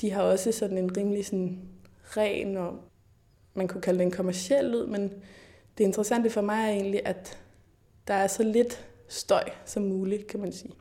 De 0.00 0.10
har 0.10 0.22
også 0.22 0.52
sådan 0.52 0.78
en 0.78 0.96
rimelig 0.96 1.26
sådan 1.26 1.58
ren 2.16 2.56
og 2.56 2.78
man 3.54 3.68
kunne 3.68 3.80
kalde 3.80 3.98
det 3.98 4.04
en 4.04 4.10
kommersiel 4.10 4.64
lyd, 4.64 4.86
men 4.86 5.12
det 5.78 5.84
interessante 5.84 6.30
for 6.30 6.40
mig 6.40 6.64
er 6.64 6.68
egentlig, 6.70 7.00
at 7.04 7.38
der 8.08 8.14
er 8.14 8.26
så 8.26 8.42
lidt 8.42 8.86
støj 9.08 9.44
som 9.64 9.82
muligt, 9.82 10.26
kan 10.26 10.40
man 10.40 10.52
sige. 10.52 10.72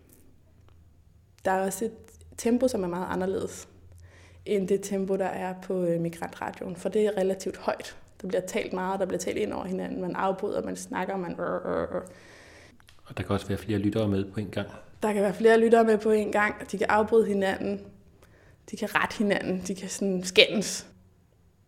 Der 1.46 1.52
er 1.52 1.66
også 1.66 1.86
et 1.86 1.92
tempo, 2.38 2.68
som 2.68 2.84
er 2.84 2.88
meget 2.88 3.08
anderledes 3.10 3.70
end 4.46 4.68
det 4.68 4.82
tempo, 4.84 5.16
der 5.16 5.26
er 5.26 5.54
på 5.62 5.84
øh, 5.84 6.02
migrantradioen, 6.02 6.76
for 6.76 6.90
det 6.90 7.06
er 7.06 7.12
relativt 7.18 7.58
højt. 7.58 7.98
Der 8.22 8.28
bliver 8.28 8.42
talt 8.42 8.74
meget, 8.74 9.00
der 9.00 9.06
bliver 9.06 9.20
talt 9.20 9.38
ind 9.38 9.54
over 9.54 9.66
hinanden, 9.66 10.02
man 10.02 10.16
afbryder, 10.16 10.64
man 10.64 10.76
snakker, 10.76 11.18
man... 11.18 11.40
Og 13.06 13.18
der 13.18 13.24
kan 13.24 13.32
også 13.32 13.48
være 13.48 13.58
flere 13.58 13.80
lyttere 13.80 14.08
med 14.08 14.32
på 14.32 14.40
en 14.40 14.50
gang. 14.50 14.68
Der 15.04 15.14
kan 15.14 15.22
være 15.22 15.34
flere 15.34 15.60
lyttere 15.60 15.84
med 15.84 15.98
på 15.98 16.12
en 16.12 16.32
gang, 16.32 16.72
de 16.72 16.78
kan 16.78 16.88
afbryde 16.90 17.26
hinanden, 17.26 17.82
de 18.72 18.78
kan 18.78 18.96
rette 18.96 19.18
hinanden, 19.18 19.64
de 19.68 19.76
kan 19.76 19.90
sådan 19.90 20.24
skændes. 20.24 20.88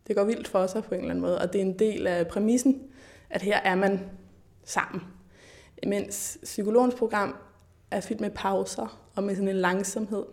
Det 0.08 0.16
går 0.16 0.24
vildt 0.24 0.48
for 0.48 0.68
sig 0.68 0.84
på 0.84 0.96
en 0.96 1.00
eller 1.00 1.10
anden 1.10 1.22
måde, 1.22 1.42
og 1.42 1.54
det 1.54 1.62
er 1.62 1.66
en 1.66 1.80
del 1.80 2.08
af 2.08 2.28
præmissen, 2.28 2.82
at 3.30 3.42
her 3.42 3.58
er 3.58 3.76
man 3.76 4.00
sammen. 4.64 5.02
Mens 5.88 6.38
psykologens 6.44 6.96
program 6.96 7.36
er 7.92 8.02
fyldt 8.02 8.22
med 8.22 8.30
pauser 8.30 9.10
og 9.16 9.24
med 9.24 9.36
sådan 9.36 9.48
en 9.48 9.56
langsomhed, 9.56 10.26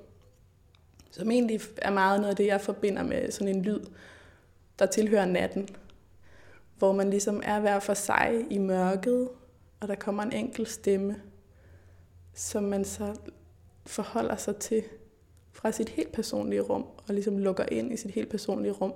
som 1.11 1.31
egentlig 1.31 1.61
er 1.77 1.91
meget 1.91 2.21
noget 2.21 2.31
af 2.31 2.37
det, 2.37 2.47
jeg 2.47 2.61
forbinder 2.61 3.03
med 3.03 3.31
sådan 3.31 3.57
en 3.57 3.63
lyd, 3.63 3.81
der 4.79 4.87
tilhører 4.87 5.27
natten. 5.27 5.69
Hvor 6.79 6.93
man 6.93 7.11
ligesom 7.11 7.43
er 7.45 7.61
hver 7.61 7.79
for 7.79 7.95
sig 7.95 8.47
i 8.51 8.59
mørket, 8.59 9.29
og 9.81 9.89
der 9.89 9.95
kommer 9.95 10.23
en 10.23 10.33
enkelt 10.33 10.69
stemme, 10.69 11.17
som 12.35 12.63
man 12.63 12.85
så 12.85 13.15
forholder 13.87 14.37
sig 14.37 14.57
til 14.57 14.83
fra 15.53 15.73
sit 15.73 15.89
helt 15.89 16.13
personlige 16.13 16.61
rum, 16.61 16.87
og 17.09 17.15
ligesom 17.15 17.39
lukker 17.39 17.65
ind 17.73 17.93
i 17.93 17.97
sit 17.97 18.11
helt 18.11 18.31
personlige 18.31 18.73
rum. 18.73 18.93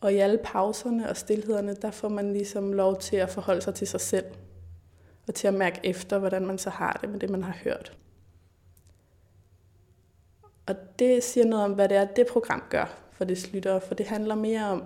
Og 0.00 0.12
i 0.12 0.16
alle 0.16 0.38
pauserne 0.44 1.08
og 1.08 1.16
stillhederne, 1.16 1.74
der 1.74 1.90
får 1.90 2.08
man 2.08 2.32
ligesom 2.32 2.72
lov 2.72 3.00
til 3.00 3.16
at 3.16 3.30
forholde 3.30 3.60
sig 3.60 3.74
til 3.74 3.86
sig 3.86 4.00
selv, 4.00 4.24
og 5.30 5.34
til 5.34 5.48
at 5.48 5.54
mærke 5.54 5.80
efter, 5.84 6.18
hvordan 6.18 6.46
man 6.46 6.58
så 6.58 6.70
har 6.70 6.98
det 7.00 7.10
med 7.10 7.20
det, 7.20 7.30
man 7.30 7.42
har 7.42 7.56
hørt. 7.64 7.96
Og 10.66 10.74
det 10.98 11.24
siger 11.24 11.46
noget 11.46 11.64
om, 11.64 11.72
hvad 11.72 11.88
det 11.88 11.96
er, 11.96 12.04
det 12.04 12.26
program 12.26 12.62
gør 12.70 12.98
for 13.12 13.24
det 13.24 13.52
lyttere, 13.52 13.80
for 13.80 13.94
det 13.94 14.06
handler 14.06 14.34
mere 14.34 14.70
om, 14.70 14.84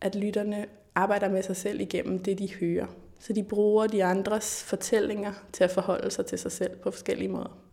at 0.00 0.14
lytterne 0.14 0.66
arbejder 0.94 1.28
med 1.28 1.42
sig 1.42 1.56
selv 1.56 1.80
igennem 1.80 2.22
det, 2.22 2.38
de 2.38 2.54
hører. 2.54 2.86
Så 3.18 3.32
de 3.32 3.42
bruger 3.42 3.86
de 3.86 4.04
andres 4.04 4.62
fortællinger 4.62 5.32
til 5.52 5.64
at 5.64 5.70
forholde 5.70 6.10
sig 6.10 6.26
til 6.26 6.38
sig 6.38 6.52
selv 6.52 6.76
på 6.76 6.90
forskellige 6.90 7.28
måder. 7.28 7.67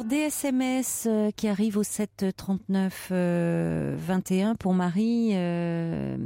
Alors 0.00 0.08
des 0.08 0.30
euh, 1.06 1.30
qui 1.32 1.46
arrivent 1.46 1.76
au 1.76 1.82
7 1.82 2.34
39 2.34 3.08
euh, 3.10 3.96
21 3.98 4.54
pour 4.54 4.72
Marie. 4.72 5.32
Euh, 5.34 6.16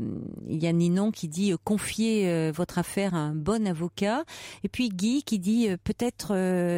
il 0.48 0.62
y 0.62 0.68
a 0.68 0.72
Ninon 0.72 1.10
qui 1.10 1.26
dit 1.26 1.52
euh, 1.52 1.56
confiez 1.64 2.30
euh, 2.30 2.52
votre 2.54 2.78
affaire 2.78 3.14
à 3.14 3.18
un 3.18 3.34
bon 3.34 3.66
avocat. 3.66 4.22
Et 4.62 4.68
puis 4.68 4.90
Guy 4.90 5.24
qui 5.24 5.40
dit 5.40 5.70
peut-être 5.82 6.34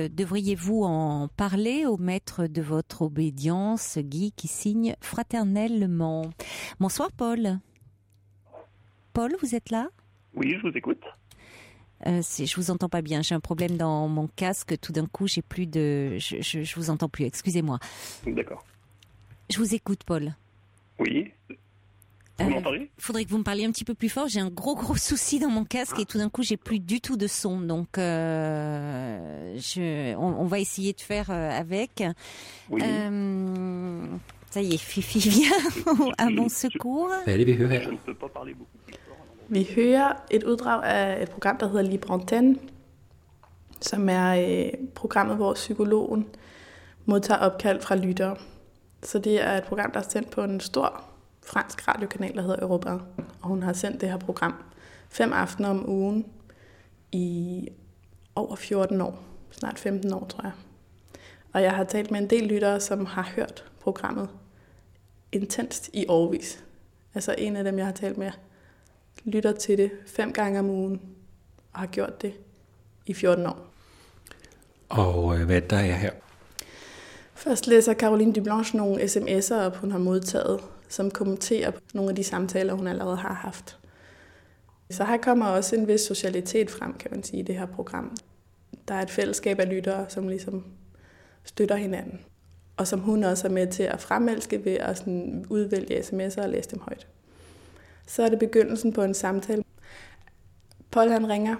devriez-vous 0.08 0.84
en 0.84 1.28
parler 1.28 1.84
au 1.84 1.98
maître 1.98 2.46
de 2.46 2.62
votre 2.62 3.02
obédience. 3.02 3.98
Guy 3.98 4.32
qui 4.32 4.48
signe 4.48 4.96
fraternellement. 5.02 6.30
Bonsoir 6.80 7.12
Paul. 7.12 7.58
Paul, 9.12 9.36
vous 9.42 9.54
êtes 9.54 9.68
là? 9.68 9.88
Oui, 10.34 10.54
je 10.56 10.66
vous 10.66 10.74
écoute. 10.74 11.04
Euh, 12.06 12.22
je 12.22 12.56
vous 12.56 12.70
entends 12.70 12.88
pas 12.88 13.02
bien. 13.02 13.22
J'ai 13.22 13.34
un 13.34 13.40
problème 13.40 13.76
dans 13.76 14.08
mon 14.08 14.28
casque. 14.28 14.78
Tout 14.80 14.92
d'un 14.92 15.06
coup, 15.06 15.26
j'ai 15.26 15.42
plus 15.42 15.66
de. 15.66 16.16
Je, 16.18 16.40
je, 16.40 16.62
je, 16.62 16.74
vous 16.76 16.90
entends 16.90 17.08
plus. 17.08 17.24
Excusez-moi. 17.24 17.78
D'accord. 18.26 18.64
Je 19.50 19.58
vous 19.58 19.74
écoute, 19.74 20.00
Paul. 20.04 20.34
Oui. 20.98 21.32
Vous 22.38 22.44
euh, 22.44 22.86
Faudrait 22.98 23.24
que 23.24 23.30
vous 23.30 23.38
me 23.38 23.42
parliez 23.42 23.64
un 23.64 23.70
petit 23.70 23.84
peu 23.84 23.94
plus 23.94 24.08
fort. 24.08 24.28
J'ai 24.28 24.40
un 24.40 24.50
gros 24.50 24.74
gros 24.74 24.96
souci 24.96 25.38
dans 25.38 25.48
mon 25.48 25.64
casque 25.64 25.98
et 25.98 26.04
tout 26.04 26.18
d'un 26.18 26.28
coup, 26.28 26.42
j'ai 26.42 26.56
plus 26.56 26.80
du 26.80 27.00
tout 27.00 27.16
de 27.16 27.26
son. 27.26 27.60
Donc, 27.60 27.98
euh, 27.98 29.56
je, 29.56 30.14
on, 30.16 30.42
on, 30.42 30.44
va 30.44 30.58
essayer 30.58 30.92
de 30.92 31.00
faire 31.00 31.30
euh, 31.30 31.50
avec. 31.50 32.04
Oui. 32.70 32.82
ça 34.50 34.60
y 34.60 34.74
est, 34.74 34.78
Fifi 34.78 35.18
vient 35.18 35.50
à 36.18 36.28
mon 36.28 36.48
secours. 36.48 37.10
Je 37.26 37.32
ne 37.32 37.96
peux 37.96 38.14
pas 38.14 38.28
parler 38.28 38.54
beaucoup. 38.54 38.70
Vi 39.48 39.68
hører 39.76 40.12
et 40.30 40.42
uddrag 40.42 40.84
af 40.84 41.22
et 41.22 41.30
program, 41.30 41.58
der 41.58 41.68
hedder 41.68 41.82
Libre 41.82 42.14
Antenne, 42.14 42.56
som 43.80 44.08
er 44.08 44.34
øh, 44.34 44.88
programmet, 44.94 45.36
hvor 45.36 45.54
psykologen 45.54 46.26
modtager 47.04 47.40
opkald 47.40 47.80
fra 47.80 47.96
lyttere. 47.96 48.36
Så 49.02 49.18
det 49.18 49.44
er 49.44 49.52
et 49.52 49.64
program, 49.64 49.90
der 49.90 50.00
er 50.00 50.04
sendt 50.08 50.30
på 50.30 50.44
en 50.44 50.60
stor 50.60 51.02
fransk 51.46 51.88
radiokanal, 51.88 52.34
der 52.34 52.42
hedder 52.42 52.62
Europa. 52.62 52.90
Og 53.42 53.48
hun 53.48 53.62
har 53.62 53.72
sendt 53.72 54.00
det 54.00 54.08
her 54.08 54.18
program 54.18 54.54
fem 55.08 55.32
aftener 55.32 55.68
om 55.68 55.88
ugen 55.88 56.26
i 57.12 57.68
over 58.34 58.56
14 58.56 59.00
år. 59.00 59.18
Snart 59.50 59.78
15 59.78 60.12
år, 60.12 60.26
tror 60.28 60.42
jeg. 60.42 60.52
Og 61.52 61.62
jeg 61.62 61.72
har 61.72 61.84
talt 61.84 62.10
med 62.10 62.20
en 62.20 62.30
del 62.30 62.42
lyttere, 62.42 62.80
som 62.80 63.06
har 63.06 63.32
hørt 63.36 63.64
programmet 63.80 64.28
intenst 65.32 65.90
i 65.92 66.04
årvis. 66.08 66.64
Altså 67.14 67.34
en 67.38 67.56
af 67.56 67.64
dem, 67.64 67.78
jeg 67.78 67.86
har 67.86 67.92
talt 67.92 68.18
med, 68.18 68.30
lytter 69.24 69.52
til 69.52 69.78
det 69.78 69.90
fem 70.06 70.32
gange 70.32 70.58
om 70.58 70.70
ugen, 70.70 71.00
og 71.72 71.80
har 71.80 71.86
gjort 71.86 72.22
det 72.22 72.32
i 73.06 73.14
14 73.14 73.46
år. 73.46 73.66
Og 74.88 75.38
øh, 75.38 75.46
hvad 75.46 75.60
der 75.60 75.76
er 75.76 75.96
her? 75.96 76.10
Først 77.34 77.66
læser 77.66 77.94
Caroline 77.94 78.32
Dublanche 78.32 78.76
nogle 78.76 79.02
sms'er 79.02 79.54
op, 79.54 79.76
hun 79.76 79.90
har 79.90 79.98
modtaget, 79.98 80.60
som 80.88 81.10
kommenterer 81.10 81.70
på 81.70 81.80
nogle 81.94 82.10
af 82.10 82.16
de 82.16 82.24
samtaler, 82.24 82.74
hun 82.74 82.86
allerede 82.86 83.16
har 83.16 83.34
haft. 83.34 83.78
Så 84.90 85.04
her 85.04 85.16
kommer 85.16 85.46
også 85.46 85.76
en 85.76 85.88
vis 85.88 86.00
socialitet 86.00 86.70
frem, 86.70 86.94
kan 86.94 87.10
man 87.10 87.22
sige, 87.22 87.40
i 87.40 87.42
det 87.42 87.54
her 87.54 87.66
program. 87.66 88.16
Der 88.88 88.94
er 88.94 89.02
et 89.02 89.10
fællesskab 89.10 89.60
af 89.60 89.68
lyttere, 89.68 90.06
som 90.08 90.28
ligesom 90.28 90.64
støtter 91.44 91.76
hinanden. 91.76 92.20
Og 92.76 92.86
som 92.86 93.00
hun 93.00 93.24
også 93.24 93.48
er 93.48 93.52
med 93.52 93.66
til 93.66 93.82
at 93.82 94.00
fremelske 94.00 94.64
ved 94.64 94.72
at 94.72 94.98
sådan 94.98 95.46
udvælge 95.50 96.00
sms'er 96.00 96.42
og 96.42 96.48
læse 96.48 96.70
dem 96.70 96.80
højt 96.80 97.06
så 98.06 98.22
er 98.22 98.28
det 98.28 98.38
begyndelsen 98.38 98.92
på 98.92 99.02
en 99.02 99.14
samtale. 99.14 99.64
Paul 100.90 101.10
han 101.10 101.28
ringer. 101.28 101.56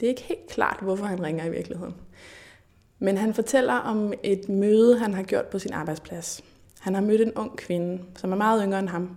Det 0.00 0.06
er 0.06 0.10
ikke 0.10 0.22
helt 0.22 0.46
klart, 0.48 0.78
hvorfor 0.82 1.04
han 1.04 1.22
ringer 1.22 1.44
i 1.44 1.50
virkeligheden. 1.50 1.94
Men 2.98 3.16
han 3.16 3.34
fortæller 3.34 3.74
om 3.74 4.12
et 4.22 4.48
møde, 4.48 4.98
han 4.98 5.14
har 5.14 5.22
gjort 5.22 5.46
på 5.46 5.58
sin 5.58 5.72
arbejdsplads. 5.72 6.44
Han 6.80 6.94
har 6.94 7.02
mødt 7.02 7.20
en 7.20 7.32
ung 7.32 7.56
kvinde, 7.56 8.04
som 8.16 8.32
er 8.32 8.36
meget 8.36 8.62
yngre 8.64 8.78
end 8.78 8.88
ham, 8.88 9.16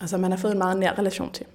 og 0.00 0.08
som 0.08 0.22
han 0.22 0.32
har 0.32 0.38
fået 0.38 0.52
en 0.52 0.58
meget 0.58 0.78
nær 0.78 0.98
relation 0.98 1.32
til. 1.32 1.46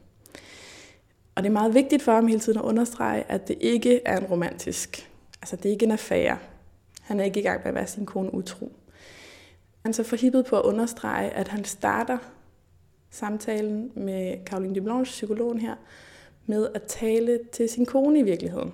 Og 1.36 1.44
det 1.44 1.50
er 1.50 1.54
meget 1.54 1.74
vigtigt 1.74 2.04
for 2.04 2.12
ham 2.12 2.28
hele 2.28 2.40
tiden 2.40 2.60
at 2.60 2.64
understrege, 2.64 3.32
at 3.32 3.48
det 3.48 3.58
ikke 3.62 4.02
er 4.06 4.18
en 4.18 4.26
romantisk, 4.26 5.10
altså 5.42 5.56
det 5.56 5.66
er 5.66 5.70
ikke 5.70 5.86
en 5.86 5.92
affære. 5.92 6.38
Han 7.02 7.20
er 7.20 7.24
ikke 7.24 7.40
i 7.40 7.44
gang 7.44 7.60
med 7.60 7.68
at 7.68 7.76
være 7.76 7.88
sin 7.88 8.06
kone 8.06 8.34
utro. 8.34 8.72
Han 9.82 9.90
er 9.90 9.94
så 9.94 10.04
forhippet 10.04 10.46
på 10.46 10.60
at 10.60 10.66
understrege, 10.66 11.30
at 11.30 11.48
han 11.48 11.64
starter 11.64 12.18
samtalen 13.10 13.92
med 13.96 14.38
Caroline 14.46 14.76
Dublanche, 14.76 15.12
psykologen 15.12 15.60
her, 15.60 15.76
med 16.46 16.68
at 16.76 16.84
tale 16.84 17.40
til 17.52 17.70
sin 17.70 17.86
kone 17.86 18.20
i 18.20 18.24
virkeligheden. 18.24 18.74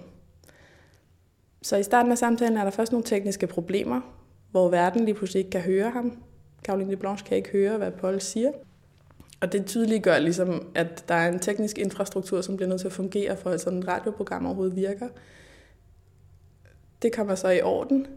Så 1.61 1.77
i 1.77 1.83
starten 1.83 2.11
af 2.11 2.17
samtalen 2.17 2.57
er 2.57 2.63
der 2.63 2.71
først 2.71 2.91
nogle 2.91 3.05
tekniske 3.05 3.47
problemer, 3.47 4.01
hvor 4.51 4.69
verden 4.69 5.05
lige 5.05 5.15
pludselig 5.15 5.39
ikke 5.39 5.51
kan 5.51 5.61
høre 5.61 5.89
ham. 5.89 6.23
Caroline 6.63 6.91
de 6.91 6.97
Blanche 6.97 7.27
kan 7.27 7.37
ikke 7.37 7.49
høre, 7.49 7.77
hvad 7.77 7.91
Paul 7.91 8.21
siger. 8.21 8.51
Og 9.41 9.51
det 9.51 9.65
tydeliggør 9.65 10.19
ligesom, 10.19 10.67
at 10.75 11.05
der 11.07 11.15
er 11.15 11.31
en 11.31 11.39
teknisk 11.39 11.77
infrastruktur, 11.77 12.41
som 12.41 12.55
bliver 12.55 12.69
nødt 12.69 12.81
til 12.81 12.87
at 12.87 12.93
fungere 12.93 13.37
for, 13.37 13.49
at 13.49 13.61
sådan 13.61 13.79
et 13.79 13.87
radioprogram 13.87 14.45
overhovedet 14.45 14.75
virker. 14.75 15.07
Det 17.01 17.13
kommer 17.13 17.35
så 17.35 17.49
i 17.49 17.61
orden, 17.61 18.07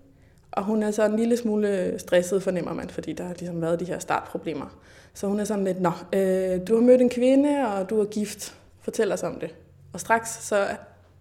og 0.57 0.65
hun 0.65 0.83
er 0.83 0.91
så 0.91 1.05
en 1.05 1.17
lille 1.17 1.37
smule 1.37 1.95
stresset, 1.99 2.43
fornemmer 2.43 2.73
man, 2.73 2.91
fordi 2.91 3.13
der 3.13 3.25
har 3.25 3.35
ligesom 3.35 3.63
været 3.63 3.81
de 3.81 3.85
her 3.85 3.99
startproblemer. 3.99 4.79
Så 5.15 5.27
hun 5.27 5.41
er 5.41 5.45
sådan 5.45 5.65
lidt, 5.65 5.81
nå, 5.81 5.91
øh, 6.13 6.61
du 6.69 6.75
har 6.75 6.83
mødt 6.83 7.01
en 7.01 7.11
kvinde, 7.11 7.69
og 7.69 7.91
du 7.91 8.01
er 8.01 8.05
gift. 8.05 8.57
Fortæl 8.81 9.13
os 9.13 9.23
om 9.23 9.41
det. 9.41 9.55
Og 9.93 10.01
straks 10.01 10.45
så 10.45 10.57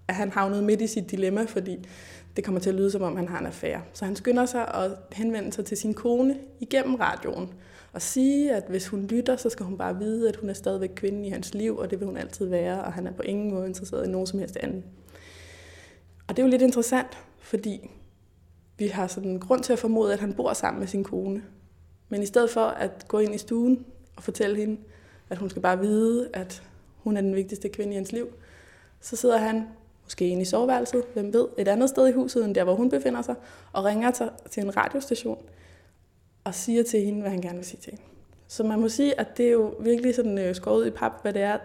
er 0.07 0.13
han 0.13 0.31
havnet 0.31 0.63
midt 0.63 0.81
i 0.81 0.87
sit 0.87 1.11
dilemma, 1.11 1.43
fordi 1.43 1.87
det 2.35 2.43
kommer 2.43 2.61
til 2.61 2.69
at 2.69 2.75
lyde, 2.75 2.91
som 2.91 3.01
om 3.01 3.15
han 3.15 3.27
har 3.27 3.39
en 3.39 3.45
affære. 3.45 3.81
Så 3.93 4.05
han 4.05 4.15
skynder 4.15 4.45
sig 4.45 4.67
at 4.67 4.91
henvende 5.11 5.53
sig 5.53 5.65
til 5.65 5.77
sin 5.77 5.93
kone 5.93 6.37
igennem 6.59 6.95
radioen 6.95 7.49
og 7.93 8.01
sige, 8.01 8.55
at 8.55 8.63
hvis 8.69 8.87
hun 8.87 9.05
lytter, 9.05 9.35
så 9.35 9.49
skal 9.49 9.65
hun 9.65 9.77
bare 9.77 9.97
vide, 9.99 10.29
at 10.29 10.35
hun 10.35 10.49
er 10.49 10.53
stadigvæk 10.53 10.91
kvinden 10.95 11.25
i 11.25 11.29
hans 11.29 11.53
liv, 11.53 11.77
og 11.77 11.91
det 11.91 11.99
vil 11.99 12.05
hun 12.05 12.17
altid 12.17 12.45
være, 12.45 12.83
og 12.83 12.93
han 12.93 13.07
er 13.07 13.11
på 13.11 13.21
ingen 13.21 13.53
måde 13.53 13.67
interesseret 13.67 14.07
i 14.07 14.09
nogen 14.09 14.27
som 14.27 14.39
helst 14.39 14.57
anden. 14.57 14.83
Og 16.27 16.37
det 16.37 16.39
er 16.39 16.45
jo 16.45 16.51
lidt 16.51 16.61
interessant, 16.61 17.17
fordi 17.39 17.89
vi 18.77 18.87
har 18.87 19.07
sådan 19.07 19.31
en 19.31 19.39
grund 19.39 19.63
til 19.63 19.73
at 19.73 19.79
formode, 19.79 20.13
at 20.13 20.19
han 20.19 20.33
bor 20.33 20.53
sammen 20.53 20.79
med 20.79 20.87
sin 20.87 21.03
kone. 21.03 21.43
Men 22.09 22.21
i 22.21 22.25
stedet 22.25 22.49
for 22.49 22.65
at 22.65 23.05
gå 23.07 23.19
ind 23.19 23.35
i 23.35 23.37
stuen 23.37 23.85
og 24.15 24.23
fortælle 24.23 24.55
hende, 24.55 24.77
at 25.29 25.37
hun 25.37 25.49
skal 25.49 25.61
bare 25.61 25.79
vide, 25.79 26.29
at 26.33 26.63
hun 26.97 27.17
er 27.17 27.21
den 27.21 27.35
vigtigste 27.35 27.69
kvinde 27.69 27.93
i 27.93 27.95
hans 27.95 28.11
liv, 28.11 28.27
så 29.01 29.15
sidder 29.15 29.37
han 29.37 29.67
måske 30.03 30.27
inde 30.27 30.41
i 30.41 30.45
soveværelset, 30.45 31.03
hvem 31.13 31.33
ved, 31.33 31.47
et 31.57 31.67
andet 31.67 31.89
sted 31.89 32.07
i 32.07 32.11
huset 32.11 32.45
end 32.45 32.55
der, 32.55 32.63
hvor 32.63 32.75
hun 32.75 32.89
befinder 32.89 33.21
sig, 33.21 33.35
og 33.73 33.85
ringer 33.85 34.11
til 34.49 34.63
en 34.63 34.77
radiostation 34.77 35.37
og 36.43 36.55
siger 36.55 36.83
til 36.83 37.01
hende, 37.01 37.21
hvad 37.21 37.31
han 37.31 37.41
gerne 37.41 37.55
vil 37.55 37.65
sige 37.65 37.79
til 37.81 37.91
hende. 37.91 38.03
Så 38.47 38.63
man 38.63 38.79
må 38.79 38.89
sige, 38.89 39.19
at 39.19 39.37
det 39.37 39.47
er 39.47 39.51
jo 39.51 39.75
virkelig 39.79 40.15
sådan 40.15 40.37
øh, 40.37 40.55
skåret 40.55 40.87
i 40.87 40.89
pap, 40.89 41.11
hvad 41.21 41.33
det 41.33 41.41
er, 41.41 41.57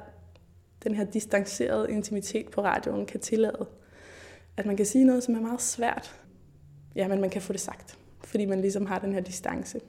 den 0.85 0.95
her 0.95 1.05
distancerede 1.05 1.91
intimitet 1.91 2.51
på 2.51 2.63
radioen 2.63 3.07
kan 3.07 3.21
tillade. 3.21 3.67
At 4.57 4.67
man 4.67 4.77
kan 4.77 4.87
sige 4.87 5.05
noget, 5.05 5.23
som 5.23 5.35
er 5.35 5.41
meget 5.41 5.63
svært, 5.63 6.21
ja, 6.97 7.09
men 7.09 7.21
man 7.21 7.31
kan 7.31 7.43
få 7.43 7.53
det 7.53 7.61
sagt, 7.61 7.99
fordi 8.25 8.45
man 8.45 8.61
ligesom 8.61 8.87
har 8.87 8.99
den 8.99 9.13
her 9.13 9.21
distance. 9.21 9.81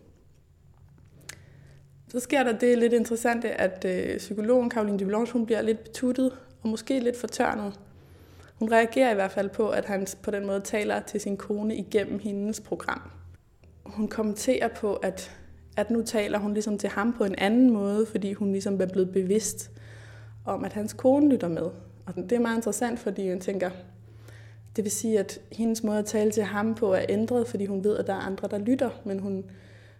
Så 2.08 2.20
sker 2.20 2.43
der 2.43 2.58
det 2.58 2.77
lidt 2.77 2.93
interessante, 2.93 3.50
at 3.50 3.86
øh, 3.86 4.17
psykologen 4.17 4.72
Caroline 4.72 5.00
Dublanche, 5.00 5.34
hun 5.34 5.46
bliver 5.46 5.62
lidt 5.62 5.84
betuttet 5.84 6.38
og 6.62 6.70
måske 6.70 7.00
lidt 7.00 7.17
fortørnet. 7.17 7.79
Hun 8.60 8.72
reagerer 8.72 9.12
i 9.12 9.15
hvert 9.15 9.31
fald 9.31 9.50
på, 9.50 9.70
at 9.70 9.86
han 9.86 10.08
på 10.24 10.31
den 10.31 10.46
måde 10.46 10.60
taler 10.60 11.00
til 11.00 11.22
sin 11.22 11.38
kone 11.38 11.75
igennem 11.75 12.20
hendes 12.20 12.60
program. 12.60 13.01
Hun 13.86 14.08
kommenterer 14.08 14.67
på, 14.67 14.93
at, 14.93 15.38
at 15.77 15.91
nu 15.91 16.03
taler 16.03 16.39
hun 16.39 16.53
ligesom 16.53 16.77
til 16.77 16.89
ham 16.89 17.13
på 17.13 17.24
en 17.24 17.36
anden 17.38 17.70
måde, 17.70 18.05
fordi 18.05 18.34
hun 18.34 18.51
ligesom 18.51 18.81
er 18.81 18.86
blevet 18.86 19.12
bevidst 19.12 19.72
om, 20.46 20.63
at 20.63 20.74
hans 20.74 20.93
kone 20.93 21.29
lytter 21.29 21.48
med. 21.48 21.70
Og 22.05 22.15
det 22.15 22.31
er 22.31 22.39
meget 22.39 22.55
interessant, 22.55 23.00
fordi 23.00 23.29
hun 23.29 23.39
tænker, 23.39 23.70
det 24.75 24.84
vil 24.84 24.92
sige, 24.92 25.20
at 25.20 25.40
hendes 25.51 25.84
måde 25.84 26.00
at 26.00 26.06
tale 26.06 26.32
til 26.32 26.44
ham 26.44 26.75
på 26.75 26.94
er 26.94 27.05
ændret, 27.10 27.48
fordi 27.48 27.66
hun 27.66 27.84
ved, 27.84 27.98
at 27.98 28.07
der 28.07 28.14
er 28.14 28.20
andre, 28.20 28.48
der 28.48 28.57
lytter, 28.57 28.90
men 29.05 29.20
hun 29.20 29.46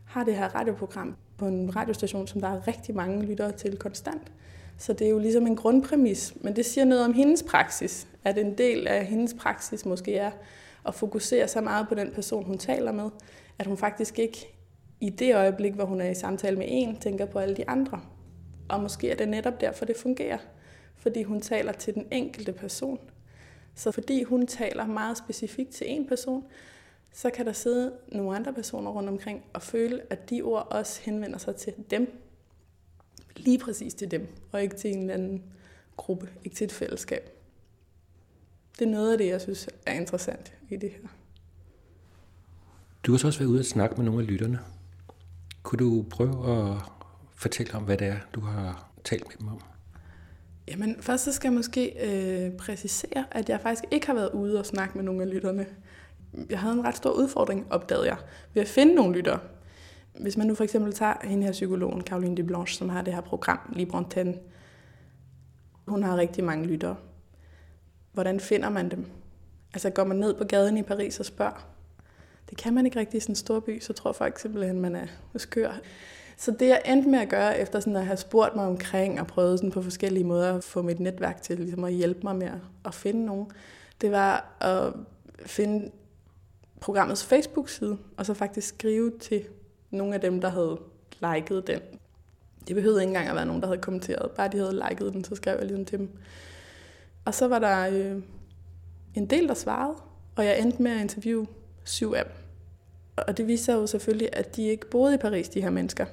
har 0.06 0.24
det 0.24 0.36
her 0.36 0.56
radioprogram 0.56 1.16
på 1.38 1.46
en 1.46 1.76
radiostation, 1.76 2.28
som 2.28 2.42
der 2.42 2.48
er 2.48 2.68
rigtig 2.68 2.96
mange 2.96 3.26
lyttere 3.26 3.52
til 3.52 3.78
konstant. 3.78 4.32
Så 4.78 4.94
det 4.94 5.08
er 5.08 5.12
jo 5.12 5.20
ligesom 5.20 5.48
en 5.48 5.56
grundpræmis, 5.56 6.34
men 6.42 6.56
det 6.56 6.66
siger 6.66 6.86
noget 6.86 7.06
om 7.06 7.14
hendes 7.14 7.44
praksis, 7.44 8.08
at 8.24 8.38
en 8.38 8.58
del 8.58 8.88
af 8.88 9.06
hendes 9.06 9.34
praksis 9.34 9.86
måske 9.86 10.18
er 10.18 10.32
at 10.88 10.96
fokusere 10.96 11.48
så 11.48 11.62
meget 11.62 11.88
på 11.88 11.96
den 11.96 12.12
person, 12.12 12.46
hun 12.46 12.58
taler 12.58 12.92
med, 12.92 13.10
at 13.60 13.68
hun 13.68 13.78
faktisk 13.78 14.20
ikke 14.20 14.58
i 15.00 15.10
det 15.10 15.36
øjeblik, 15.36 15.74
hvor 15.74 15.86
hun 15.86 16.02
er 16.02 16.10
i 16.10 16.16
samtale 16.16 16.58
med 16.58 16.66
en, 16.70 16.98
tænker 17.00 17.26
på 17.26 17.40
alle 17.40 17.56
de 17.56 17.70
andre. 17.70 18.02
Og 18.70 18.82
måske 18.82 19.12
er 19.12 19.16
det 19.16 19.28
netop 19.28 19.62
derfor, 19.62 19.86
det 19.86 19.98
fungerer. 19.98 20.38
Fordi 20.96 21.24
hun 21.24 21.42
taler 21.42 21.72
til 21.72 21.94
den 21.94 22.06
enkelte 22.12 22.52
person. 22.52 23.00
Så 23.76 23.92
fordi 23.92 24.24
hun 24.24 24.48
taler 24.48 24.86
meget 24.86 25.18
specifikt 25.18 25.70
til 25.70 25.88
en 25.90 26.08
person, 26.08 26.46
så 27.12 27.30
kan 27.30 27.46
der 27.46 27.54
sidde 27.54 27.94
nogle 28.08 28.36
andre 28.36 28.54
personer 28.54 28.92
rundt 28.92 29.10
omkring 29.10 29.44
og 29.54 29.62
føle, 29.62 30.02
at 30.10 30.30
de 30.30 30.42
ord 30.42 30.68
også 30.72 31.02
henvender 31.02 31.38
sig 31.38 31.56
til 31.56 31.74
dem. 31.90 32.22
Lige 33.36 33.60
præcis 33.60 33.94
til 33.94 34.12
dem, 34.12 34.28
og 34.52 34.62
ikke 34.62 34.76
til 34.76 34.92
en 34.92 35.00
eller 35.00 35.14
anden 35.14 35.44
gruppe, 35.98 36.30
ikke 36.44 36.56
til 36.56 36.66
et 36.66 36.72
fællesskab. 36.72 37.30
Det 38.80 38.88
er 38.88 38.92
noget 38.92 39.12
af 39.12 39.18
det, 39.18 39.28
jeg 39.28 39.42
synes 39.42 39.70
er 39.86 39.94
interessant 39.94 40.54
i 40.70 40.76
det 40.76 40.90
her. 40.92 41.08
Du 43.04 43.12
har 43.12 43.18
så 43.18 43.28
også 43.28 43.40
været 43.40 43.50
ude 43.50 43.60
og 43.60 43.66
snakke 43.66 43.96
med 43.96 44.06
nogle 44.06 44.22
af 44.22 44.28
lytterne. 44.28 44.60
Kunne 45.64 45.80
du 45.80 46.06
prøve 46.10 46.72
at 46.72 46.78
fortælle 47.36 47.74
om, 47.74 47.84
hvad 47.84 47.98
det 47.98 48.08
er, 48.08 48.18
du 48.34 48.40
har 48.40 48.92
talt 49.04 49.28
med 49.28 49.36
dem 49.40 49.48
om? 49.48 49.62
Jamen, 50.67 50.95
først 51.02 51.24
så 51.24 51.32
skal 51.32 51.47
jeg 51.47 51.56
måske 51.56 51.93
øh, 52.08 52.58
præcisere, 52.58 53.26
at 53.32 53.50
jeg 53.50 53.62
faktisk 53.62 53.84
ikke 53.91 54.08
har 54.08 54.13
været 54.13 54.32
ude 54.32 54.60
og 54.60 54.65
snakke 54.65 54.97
med 54.97 55.04
nogle 55.04 55.21
af 55.21 55.30
lytterne. 55.30 55.65
Jeg 56.50 56.60
havde 56.60 56.74
en 56.74 56.86
ret 56.86 56.97
stor 56.97 57.12
udfordring, 57.12 57.67
opdagede 57.69 58.08
jeg, 58.08 58.17
ved 58.54 58.62
at 58.62 58.67
finde 58.67 58.95
nogle 58.95 59.15
lyttere. 59.15 59.39
Hvis 60.19 60.38
man 60.38 60.47
nu 60.47 60.56
for 60.56 60.63
eksempel 60.63 60.93
tager 60.93 61.13
hende 61.24 61.43
her 61.43 61.52
psykologen, 61.52 62.02
Caroline 62.02 62.38
de 62.38 62.43
Blanche, 62.43 62.78
som 62.78 62.89
har 62.89 63.02
det 63.02 63.13
her 63.13 63.21
program, 63.21 63.60
Libre 63.76 64.06
Hun 65.88 66.04
har 66.04 66.17
rigtig 66.17 66.43
mange 66.43 66.65
lyttere. 66.65 66.95
Hvordan 68.13 68.39
finder 68.39 68.69
man 68.69 68.91
dem? 68.91 69.06
Altså 69.74 69.89
går 69.89 70.04
man 70.04 70.17
ned 70.17 70.34
på 70.34 70.43
gaden 70.43 70.78
i 70.78 70.84
Paris 70.84 71.19
og 71.19 71.26
spørger? 71.26 71.67
Det 72.50 72.58
kan 72.58 72.74
man 72.74 72.86
ikke 72.86 73.00
rigtig 73.00 73.17
i 73.17 73.19
sådan 73.19 73.32
en 73.32 73.36
stor 73.36 73.60
by, 73.60 73.80
så 73.80 73.93
tror 73.93 74.12
folk 74.12 74.39
simpelthen, 74.39 74.80
man 74.80 74.95
er 74.95 75.08
skør. 75.36 75.80
Så 76.42 76.52
det 76.52 76.68
jeg 76.68 76.82
endte 76.86 77.10
med 77.10 77.20
at 77.20 77.30
gøre, 77.30 77.60
efter 77.60 77.80
sådan 77.80 77.96
at 77.96 78.06
have 78.06 78.18
spurgt 78.18 78.56
mig 78.56 78.66
omkring 78.66 79.20
og 79.20 79.28
prøvet 79.28 79.60
sådan 79.60 79.72
på 79.72 79.82
forskellige 79.82 80.24
måder 80.24 80.56
at 80.56 80.64
få 80.64 80.82
mit 80.82 81.00
netværk 81.00 81.42
til 81.42 81.60
ligesom 81.60 81.84
at 81.84 81.94
hjælpe 81.94 82.20
mig 82.24 82.36
med 82.36 82.50
at 82.86 82.94
finde 82.94 83.26
nogen, 83.26 83.52
det 84.02 84.12
var 84.12 84.58
at 84.62 84.94
finde 85.46 85.92
programmets 86.80 87.26
Facebook-side, 87.26 87.98
og 88.18 88.26
så 88.26 88.34
faktisk 88.34 88.68
skrive 88.68 89.12
til 89.20 89.48
nogle 89.92 90.14
af 90.14 90.22
dem, 90.22 90.42
der 90.42 90.50
havde 90.50 90.80
liket 91.22 91.68
den. 91.68 91.80
Det 92.68 92.76
behøvede 92.76 93.02
ikke 93.02 93.10
engang 93.10 93.30
at 93.30 93.36
være 93.36 93.46
nogen, 93.46 93.62
der 93.62 93.68
havde 93.68 93.82
kommenteret. 93.82 94.32
Bare 94.32 94.48
de 94.48 94.58
havde 94.58 94.84
liket 94.90 95.14
den, 95.14 95.24
så 95.24 95.36
skrev 95.36 95.58
jeg 95.58 95.66
ligesom 95.66 95.86
til 95.86 96.00
dem. 96.00 96.10
Og 97.26 97.34
så 97.34 97.48
var 97.48 97.60
der 97.60 97.90
øh, 97.90 98.22
en 99.16 99.26
del, 99.26 99.48
der 99.48 99.54
svarede, 99.54 99.96
og 100.36 100.46
jeg 100.46 100.60
endte 100.60 100.82
med 100.82 100.92
at 100.92 101.02
interviewe 101.02 101.48
syv 101.84 102.14
af 102.14 102.26
dem. 102.26 102.34
Og 103.16 103.38
det 103.38 103.48
viste 103.48 103.66
sig 103.66 103.74
jo 103.74 103.88
selvfølgelig, 103.88 104.30
at 104.34 104.56
de 104.56 104.68
ikke 104.68 104.90
boede 104.90 105.16
i 105.16 105.18
Paris, 105.18 105.50
de 105.50 105.62
her 105.62 105.70
mennesker. 105.70 106.06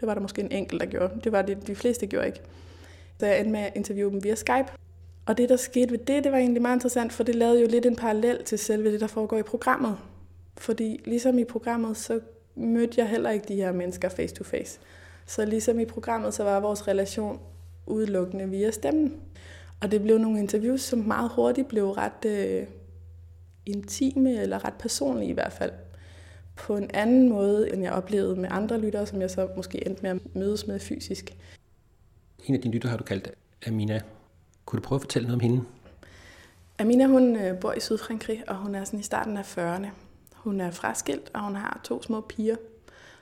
Det 0.00 0.06
var 0.08 0.14
der 0.14 0.20
måske 0.20 0.42
en 0.42 0.52
enkelt, 0.52 0.80
der 0.80 0.86
gjorde. 0.86 1.20
Det 1.24 1.32
var 1.32 1.42
det, 1.42 1.66
de 1.66 1.74
fleste 1.74 2.06
gjorde 2.06 2.26
ikke. 2.26 2.40
Så 3.20 3.26
jeg 3.26 3.38
endte 3.38 3.52
med 3.52 3.60
at 3.60 3.72
interviewe 3.76 4.10
dem 4.10 4.24
via 4.24 4.34
Skype. 4.34 4.72
Og 5.26 5.38
det, 5.38 5.48
der 5.48 5.56
skete 5.56 5.90
ved 5.90 5.98
det, 5.98 6.24
det 6.24 6.32
var 6.32 6.38
egentlig 6.38 6.62
meget 6.62 6.76
interessant, 6.76 7.12
for 7.12 7.22
det 7.22 7.34
lavede 7.34 7.60
jo 7.60 7.66
lidt 7.66 7.86
en 7.86 7.96
parallel 7.96 8.44
til 8.44 8.58
selve 8.58 8.92
det, 8.92 9.00
der 9.00 9.06
foregår 9.06 9.38
i 9.38 9.42
programmet. 9.42 9.96
Fordi 10.56 11.00
ligesom 11.04 11.38
i 11.38 11.44
programmet, 11.44 11.96
så 11.96 12.20
mødte 12.54 13.00
jeg 13.00 13.08
heller 13.08 13.30
ikke 13.30 13.48
de 13.48 13.54
her 13.54 13.72
mennesker 13.72 14.08
face 14.08 14.34
to 14.34 14.44
face. 14.44 14.80
Så 15.26 15.44
ligesom 15.44 15.80
i 15.80 15.84
programmet, 15.84 16.34
så 16.34 16.44
var 16.44 16.60
vores 16.60 16.88
relation 16.88 17.40
udelukkende 17.86 18.48
via 18.48 18.70
stemmen. 18.70 19.20
Og 19.80 19.90
det 19.90 20.02
blev 20.02 20.18
nogle 20.18 20.38
interviews, 20.38 20.80
som 20.80 20.98
meget 20.98 21.30
hurtigt 21.34 21.68
blev 21.68 21.90
ret 21.90 22.24
øh, 22.26 22.66
intime, 23.66 24.42
eller 24.42 24.64
ret 24.64 24.74
personlige 24.78 25.30
i 25.30 25.32
hvert 25.32 25.52
fald. 25.52 25.72
På 26.56 26.76
en 26.76 26.90
anden 26.94 27.28
måde, 27.28 27.72
end 27.72 27.82
jeg 27.82 27.92
oplevede 27.92 28.36
med 28.36 28.48
andre 28.52 28.80
lyttere, 28.80 29.06
som 29.06 29.20
jeg 29.20 29.30
så 29.30 29.48
måske 29.56 29.86
endte 29.86 30.02
med 30.02 30.10
at 30.10 30.34
mødes 30.34 30.66
med 30.66 30.80
fysisk. 30.80 31.36
En 32.46 32.54
af 32.54 32.60
dine 32.60 32.74
lyttere 32.74 32.90
har 32.90 32.96
du 32.96 33.04
kaldt 33.04 33.30
Amina. 33.66 34.00
Kunne 34.64 34.80
du 34.80 34.82
prøve 34.82 34.96
at 34.96 35.02
fortælle 35.02 35.28
noget 35.28 35.42
om 35.42 35.50
hende? 35.50 35.64
Amina, 36.78 37.06
hun 37.06 37.36
øh, 37.36 37.58
bor 37.58 37.72
i 37.72 37.80
Sydfrankrig, 37.80 38.42
og 38.48 38.56
hun 38.56 38.74
er 38.74 38.84
sådan 38.84 39.00
i 39.00 39.02
starten 39.02 39.36
af 39.36 39.58
40'erne. 39.58 39.86
Hun 40.34 40.60
er 40.60 40.70
fraskilt, 40.70 41.30
og 41.34 41.40
hun 41.40 41.56
har 41.56 41.80
to 41.84 42.02
små 42.02 42.20
piger. 42.20 42.56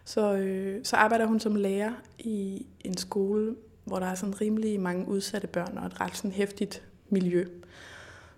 Så, 0.04 0.34
øh, 0.34 0.84
så 0.84 0.96
arbejder 0.96 1.26
hun 1.26 1.40
som 1.40 1.56
lærer 1.56 1.92
i 2.18 2.66
en 2.80 2.96
skole, 2.96 3.56
hvor 3.84 3.98
der 3.98 4.06
er 4.06 4.14
sådan 4.14 4.40
rimelig 4.40 4.80
mange 4.80 5.08
udsatte 5.08 5.46
børn 5.46 5.78
og 5.78 5.86
et 5.86 6.00
ret 6.00 6.16
sådan 6.16 6.32
hæftigt 6.32 6.82
miljø. 7.08 7.44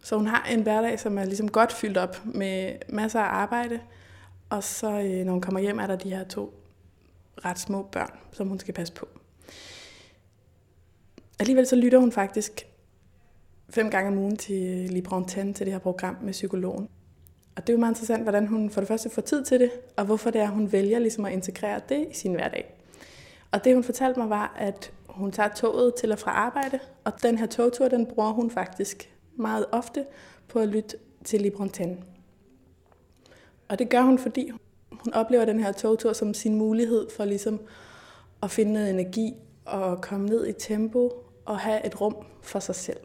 Så 0.02 0.16
hun 0.16 0.26
har 0.26 0.46
en 0.50 0.62
hverdag, 0.62 1.00
som 1.00 1.18
er 1.18 1.24
ligesom 1.24 1.48
godt 1.48 1.72
fyldt 1.72 1.96
op 1.96 2.20
med 2.24 2.72
masser 2.88 3.20
af 3.20 3.34
arbejde, 3.42 3.80
og 4.54 4.64
så 4.64 5.00
øh, 5.00 5.24
når 5.24 5.32
hun 5.32 5.40
kommer 5.40 5.60
hjem, 5.60 5.78
er 5.78 5.86
der 5.86 5.96
de 5.96 6.10
her 6.10 6.24
to 6.24 6.54
ret 7.44 7.58
små 7.58 7.82
børn, 7.82 8.18
som 8.32 8.48
hun 8.48 8.58
skal 8.58 8.74
passe 8.74 8.94
på. 8.94 9.08
Alligevel 11.38 11.66
så 11.66 11.76
lytter 11.76 11.98
hun 11.98 12.12
faktisk 12.12 12.66
fem 13.68 13.90
gange 13.90 14.08
om 14.08 14.18
ugen 14.18 14.36
til 14.36 14.90
Libre 14.90 15.24
til 15.26 15.58
det 15.58 15.72
her 15.72 15.78
program 15.78 16.16
med 16.22 16.32
psykologen. 16.32 16.88
Og 17.56 17.66
det 17.66 17.68
er 17.68 17.72
jo 17.72 17.80
meget 17.80 17.92
interessant, 17.92 18.22
hvordan 18.22 18.46
hun 18.46 18.70
for 18.70 18.80
det 18.80 18.88
første 18.88 19.10
får 19.10 19.22
tid 19.22 19.44
til 19.44 19.60
det, 19.60 19.70
og 19.96 20.04
hvorfor 20.04 20.30
det 20.30 20.40
er, 20.40 20.48
hun 20.48 20.72
vælger 20.72 20.98
ligesom 20.98 21.24
at 21.24 21.32
integrere 21.32 21.80
det 21.88 22.06
i 22.10 22.14
sin 22.14 22.32
hverdag. 22.32 22.74
Og 23.50 23.64
det, 23.64 23.74
hun 23.74 23.84
fortalte 23.84 24.20
mig, 24.20 24.30
var, 24.30 24.56
at 24.58 24.92
hun 25.08 25.32
tager 25.32 25.48
toget 25.48 25.94
til 25.94 26.12
og 26.12 26.18
fra 26.18 26.30
arbejde, 26.30 26.78
og 27.04 27.12
den 27.22 27.38
her 27.38 27.46
togtur, 27.46 27.88
den 27.88 28.06
bruger 28.06 28.32
hun 28.32 28.50
faktisk 28.50 29.10
meget 29.36 29.66
ofte 29.72 30.06
på 30.48 30.58
at 30.58 30.68
lytte 30.68 30.96
til 31.24 31.40
Libre 31.40 31.68
og 33.74 33.78
det 33.78 33.88
gør 33.88 34.02
hun, 34.02 34.18
fordi 34.18 34.50
hun 34.90 35.12
oplever 35.12 35.44
den 35.44 35.60
her 35.60 35.72
togtur 35.72 36.12
som 36.12 36.34
sin 36.34 36.54
mulighed 36.54 37.10
for 37.16 37.24
ligesom 37.24 37.60
at 38.42 38.50
finde 38.50 38.72
noget 38.72 38.90
energi 38.90 39.34
og 39.64 40.00
komme 40.00 40.26
ned 40.26 40.46
i 40.46 40.52
tempo 40.52 41.12
og 41.44 41.58
have 41.58 41.86
et 41.86 42.00
rum 42.00 42.16
for 42.42 42.58
sig 42.58 42.74
selv. 42.74 42.96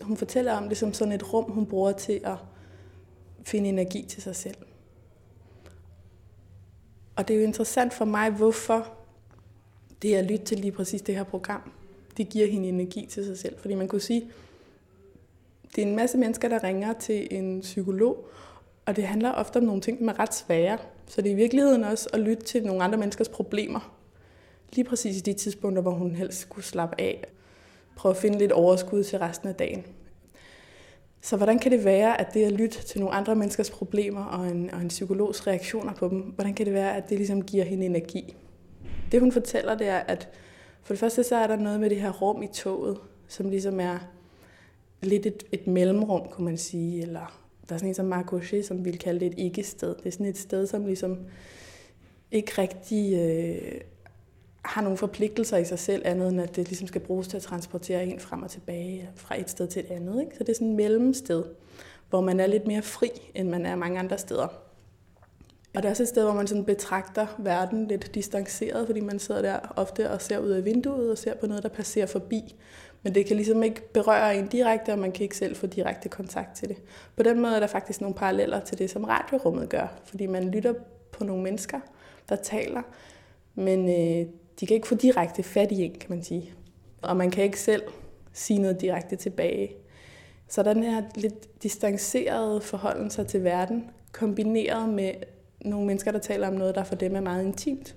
Hun 0.00 0.16
fortæller 0.16 0.52
om 0.52 0.68
det 0.68 0.78
som 0.78 0.92
sådan 0.92 1.12
et 1.12 1.32
rum, 1.32 1.50
hun 1.50 1.66
bruger 1.66 1.92
til 1.92 2.20
at 2.24 2.36
finde 3.42 3.68
energi 3.68 4.02
til 4.08 4.22
sig 4.22 4.36
selv. 4.36 4.56
Og 7.16 7.28
det 7.28 7.34
er 7.34 7.40
jo 7.40 7.46
interessant 7.46 7.94
for 7.94 8.04
mig, 8.04 8.30
hvorfor 8.30 8.92
det 10.02 10.14
at 10.14 10.24
lytte 10.24 10.44
til 10.44 10.58
lige 10.58 10.72
præcis 10.72 11.02
det 11.02 11.14
her 11.14 11.24
program, 11.24 11.72
det 12.16 12.28
giver 12.28 12.46
hende 12.46 12.68
energi 12.68 13.06
til 13.06 13.24
sig 13.24 13.38
selv. 13.38 13.58
Fordi 13.58 13.74
man 13.74 13.88
kunne 13.88 14.00
sige, 14.00 14.30
det 15.76 15.82
er 15.82 15.86
en 15.86 15.96
masse 15.96 16.18
mennesker, 16.18 16.48
der 16.48 16.64
ringer 16.64 16.92
til 16.92 17.28
en 17.30 17.60
psykolog, 17.60 18.28
og 18.86 18.96
det 18.96 19.04
handler 19.04 19.30
ofte 19.30 19.56
om 19.56 19.62
nogle 19.62 19.80
ting, 19.80 19.98
som 19.98 20.08
er 20.08 20.18
ret 20.18 20.34
svære. 20.34 20.78
Så 21.06 21.22
det 21.22 21.28
er 21.28 21.32
i 21.32 21.36
virkeligheden 21.36 21.84
også 21.84 22.08
at 22.12 22.20
lytte 22.20 22.44
til 22.44 22.66
nogle 22.66 22.84
andre 22.84 22.98
menneskers 22.98 23.28
problemer. 23.28 23.94
Lige 24.72 24.84
præcis 24.84 25.16
i 25.16 25.20
de 25.20 25.32
tidspunkter, 25.32 25.82
hvor 25.82 25.90
hun 25.90 26.14
helst 26.14 26.38
skulle 26.38 26.64
slappe 26.64 27.00
af. 27.00 27.24
Prøve 27.96 28.10
at 28.10 28.16
finde 28.16 28.38
lidt 28.38 28.52
overskud 28.52 29.04
til 29.04 29.18
resten 29.18 29.48
af 29.48 29.54
dagen. 29.54 29.84
Så 31.22 31.36
hvordan 31.36 31.58
kan 31.58 31.72
det 31.72 31.84
være, 31.84 32.20
at 32.20 32.34
det 32.34 32.44
at 32.44 32.52
lytte 32.52 32.82
til 32.82 33.00
nogle 33.00 33.14
andre 33.14 33.34
menneskers 33.34 33.70
problemer 33.70 34.24
og 34.24 34.46
en, 34.46 34.70
og 34.70 34.80
en 34.80 34.88
psykologs 34.88 35.46
reaktioner 35.46 35.92
på 35.92 36.08
dem, 36.08 36.18
hvordan 36.18 36.54
kan 36.54 36.66
det 36.66 36.74
være, 36.74 36.96
at 36.96 37.08
det 37.08 37.18
ligesom 37.18 37.42
giver 37.42 37.64
hende 37.64 37.86
energi? 37.86 38.36
Det 39.12 39.20
hun 39.20 39.32
fortæller, 39.32 39.74
det 39.74 39.88
er, 39.88 39.98
at 39.98 40.28
for 40.82 40.92
det 40.92 41.00
første 41.00 41.24
så 41.24 41.36
er 41.36 41.46
der 41.46 41.56
noget 41.56 41.80
med 41.80 41.90
det 41.90 42.00
her 42.00 42.12
rum 42.12 42.42
i 42.42 42.46
toget, 42.46 42.98
som 43.28 43.50
ligesom 43.50 43.80
er 43.80 43.98
lidt 45.02 45.26
et, 45.26 45.44
et 45.52 45.66
mellemrum, 45.66 46.28
kunne 46.28 46.44
man 46.44 46.56
sige, 46.56 47.02
eller 47.02 47.41
der 47.72 47.76
er 47.76 47.78
sådan 47.78 47.88
en 47.88 47.94
som 47.94 48.06
Marc 48.06 48.32
Auger, 48.32 48.62
som 48.62 48.84
ville 48.84 48.98
kalde 48.98 49.20
det 49.20 49.26
et 49.26 49.38
ikke-sted. 49.38 49.94
Det 49.94 50.06
er 50.06 50.10
sådan 50.10 50.26
et 50.26 50.38
sted, 50.38 50.66
som 50.66 50.86
ligesom 50.86 51.18
ikke 52.30 52.52
rigtig 52.58 53.14
øh, 53.14 53.80
har 54.64 54.82
nogle 54.82 54.98
forpligtelser 54.98 55.56
i 55.56 55.64
sig 55.64 55.78
selv, 55.78 56.02
andet 56.04 56.28
end 56.28 56.40
at 56.40 56.56
det 56.56 56.68
ligesom 56.68 56.88
skal 56.88 57.00
bruges 57.00 57.28
til 57.28 57.36
at 57.36 57.42
transportere 57.42 58.04
en 58.04 58.20
frem 58.20 58.42
og 58.42 58.50
tilbage 58.50 59.10
fra 59.14 59.40
et 59.40 59.50
sted 59.50 59.66
til 59.66 59.80
et 59.80 59.90
andet. 59.90 60.20
Ikke? 60.20 60.36
Så 60.36 60.44
det 60.44 60.48
er 60.48 60.54
sådan 60.54 60.68
et 60.68 60.76
mellemsted, 60.76 61.44
hvor 62.10 62.20
man 62.20 62.40
er 62.40 62.46
lidt 62.46 62.66
mere 62.66 62.82
fri, 62.82 63.10
end 63.34 63.48
man 63.48 63.66
er 63.66 63.76
mange 63.76 63.98
andre 63.98 64.18
steder. 64.18 64.46
Og 65.74 65.82
det 65.82 65.84
er 65.84 65.90
også 65.90 66.02
et 66.02 66.08
sted, 66.08 66.24
hvor 66.24 66.34
man 66.34 66.46
sådan 66.46 66.64
betragter 66.64 67.26
verden 67.38 67.88
lidt 67.88 68.14
distanceret, 68.14 68.86
fordi 68.86 69.00
man 69.00 69.18
sidder 69.18 69.42
der 69.42 69.58
ofte 69.76 70.10
og 70.10 70.22
ser 70.22 70.38
ud 70.38 70.50
af 70.50 70.64
vinduet 70.64 71.10
og 71.10 71.18
ser 71.18 71.34
på 71.34 71.46
noget, 71.46 71.62
der 71.62 71.68
passerer 71.68 72.06
forbi. 72.06 72.54
Men 73.02 73.14
det 73.14 73.26
kan 73.26 73.36
ligesom 73.36 73.62
ikke 73.62 73.92
berøre 73.92 74.36
en 74.36 74.46
direkte, 74.46 74.92
og 74.92 74.98
man 74.98 75.12
kan 75.12 75.22
ikke 75.22 75.36
selv 75.36 75.56
få 75.56 75.66
direkte 75.66 76.08
kontakt 76.08 76.56
til 76.56 76.68
det. 76.68 76.76
På 77.16 77.22
den 77.22 77.40
måde 77.40 77.56
er 77.56 77.60
der 77.60 77.66
faktisk 77.66 78.00
nogle 78.00 78.14
paralleller 78.14 78.60
til 78.60 78.78
det, 78.78 78.90
som 78.90 79.04
radiorummet 79.04 79.68
gør. 79.68 79.86
Fordi 80.04 80.26
man 80.26 80.48
lytter 80.48 80.74
på 81.12 81.24
nogle 81.24 81.42
mennesker, 81.42 81.80
der 82.28 82.36
taler, 82.36 82.82
men 83.54 83.88
øh, 83.88 84.26
de 84.60 84.66
kan 84.66 84.74
ikke 84.74 84.88
få 84.88 84.94
direkte 84.94 85.42
fat 85.42 85.72
i 85.72 85.82
en, 85.82 85.92
kan 85.92 86.10
man 86.10 86.22
sige. 86.22 86.54
Og 87.02 87.16
man 87.16 87.30
kan 87.30 87.44
ikke 87.44 87.60
selv 87.60 87.82
sige 88.32 88.58
noget 88.58 88.80
direkte 88.80 89.16
tilbage. 89.16 89.76
Så 90.48 90.62
den 90.62 90.82
her 90.82 91.02
lidt 91.14 91.62
distancerede 91.62 92.60
forholden 92.60 93.10
sig 93.10 93.26
til 93.26 93.44
verden, 93.44 93.90
kombineret 94.12 94.88
med 94.88 95.12
nogle 95.64 95.86
mennesker, 95.86 96.10
der 96.10 96.18
taler 96.18 96.48
om 96.48 96.54
noget, 96.54 96.74
der 96.74 96.84
for 96.84 96.94
dem 96.94 97.16
er 97.16 97.20
meget 97.20 97.44
intimt. 97.44 97.96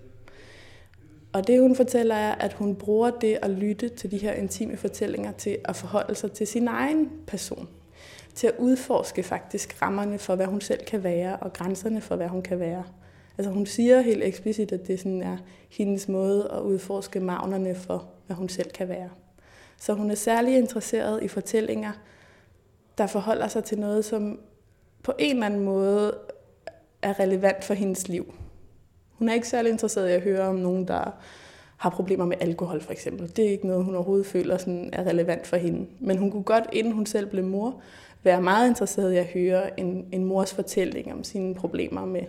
Og 1.35 1.47
det 1.47 1.59
hun 1.59 1.75
fortæller 1.75 2.15
er, 2.15 2.35
at 2.35 2.53
hun 2.53 2.75
bruger 2.75 3.11
det 3.11 3.37
at 3.41 3.49
lytte 3.49 3.89
til 3.89 4.11
de 4.11 4.17
her 4.17 4.33
intime 4.33 4.77
fortællinger 4.77 5.31
til 5.31 5.57
at 5.65 5.75
forholde 5.75 6.15
sig 6.15 6.31
til 6.31 6.47
sin 6.47 6.67
egen 6.67 7.11
person. 7.27 7.67
Til 8.35 8.47
at 8.47 8.53
udforske 8.59 9.23
faktisk 9.23 9.81
rammerne 9.81 10.19
for, 10.19 10.35
hvad 10.35 10.45
hun 10.45 10.61
selv 10.61 10.85
kan 10.85 11.03
være, 11.03 11.37
og 11.37 11.53
grænserne 11.53 12.01
for, 12.01 12.15
hvad 12.15 12.27
hun 12.27 12.41
kan 12.41 12.59
være. 12.59 12.83
Altså 13.37 13.51
hun 13.51 13.65
siger 13.65 14.01
helt 14.01 14.23
eksplicit, 14.23 14.71
at 14.71 14.87
det 14.87 14.99
sådan 14.99 15.21
er 15.21 15.37
hendes 15.69 16.07
måde 16.07 16.49
at 16.53 16.61
udforske 16.61 17.19
magnerne 17.19 17.75
for, 17.75 18.07
hvad 18.25 18.35
hun 18.35 18.49
selv 18.49 18.71
kan 18.71 18.89
være. 18.89 19.09
Så 19.77 19.93
hun 19.93 20.11
er 20.11 20.15
særlig 20.15 20.57
interesseret 20.57 21.23
i 21.23 21.27
fortællinger, 21.27 21.91
der 22.97 23.07
forholder 23.07 23.47
sig 23.47 23.63
til 23.63 23.79
noget, 23.79 24.05
som 24.05 24.39
på 25.03 25.13
en 25.19 25.35
eller 25.35 25.45
anden 25.45 25.63
måde 25.63 26.17
er 27.01 27.19
relevant 27.19 27.63
for 27.63 27.73
hendes 27.73 28.07
liv. 28.07 28.33
Hun 29.17 29.30
er 29.30 29.34
ikke 29.34 29.47
særlig 29.47 29.71
interesseret 29.71 30.10
i 30.10 30.13
at 30.13 30.21
høre 30.21 30.41
om 30.41 30.56
nogen, 30.56 30.88
der 30.88 31.12
har 31.78 31.89
problemer 31.89 32.25
med 32.25 32.38
alkohol 32.39 32.82
for 32.82 32.91
eksempel. 32.91 33.36
Det 33.36 33.45
er 33.45 33.49
ikke 33.49 33.67
noget, 33.67 33.86
hun 33.86 33.95
overhovedet 33.95 34.25
føler 34.25 34.58
sådan 34.58 34.89
er 34.93 35.04
relevant 35.04 35.47
for 35.47 35.58
hende. 35.58 35.88
Men 35.99 36.17
hun 36.17 36.32
kunne 36.32 36.43
godt, 36.43 36.63
inden 36.73 36.93
hun 36.93 37.06
selv 37.06 37.30
blev 37.30 37.43
mor, 37.43 37.82
være 38.23 38.41
meget 38.41 38.67
interesseret 38.67 39.13
i 39.13 39.17
at 39.17 39.25
høre 39.25 39.80
en, 39.80 40.06
en 40.12 40.25
mors 40.25 40.54
fortælling 40.54 41.13
om 41.13 41.23
sine 41.23 41.56
problemer 41.56 42.06
med, 42.06 42.21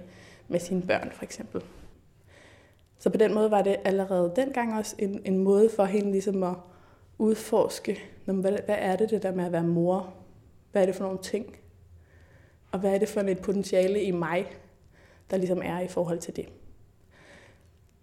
med 0.49 0.61
sine 0.61 0.83
børn 0.83 1.11
for 1.12 1.25
eksempel. 1.25 1.62
Så 2.99 3.11
på 3.11 3.16
den 3.16 3.35
måde 3.35 3.51
var 3.51 3.62
det 3.62 3.77
allerede 3.85 4.33
dengang 4.37 4.79
også 4.79 4.96
en, 4.99 5.20
en 5.25 5.38
måde 5.38 5.70
for 5.77 5.85
hende 5.85 6.11
ligesom 6.11 6.42
at 6.42 6.55
udforske, 7.18 7.99
hvad, 8.25 8.35
hvad 8.35 8.77
er 8.79 8.96
det 8.96 9.11
det 9.11 9.22
der 9.22 9.35
med 9.35 9.44
at 9.44 9.53
være 9.53 9.64
mor? 9.64 10.14
Hvad 10.72 10.83
er 10.83 10.87
det 10.87 10.94
for 10.94 11.05
nogle 11.05 11.18
ting? 11.22 11.57
Og 12.72 12.79
hvad 12.79 12.94
er 12.94 12.99
det 12.99 13.09
for 13.09 13.20
et 13.20 13.38
potentiale 13.38 14.03
i 14.03 14.11
mig, 14.11 14.46
der 15.31 15.37
ligesom 15.37 15.62
er 15.64 15.81
i 15.81 15.88
forhold 15.88 16.18
til 16.18 16.37
det? 16.37 16.49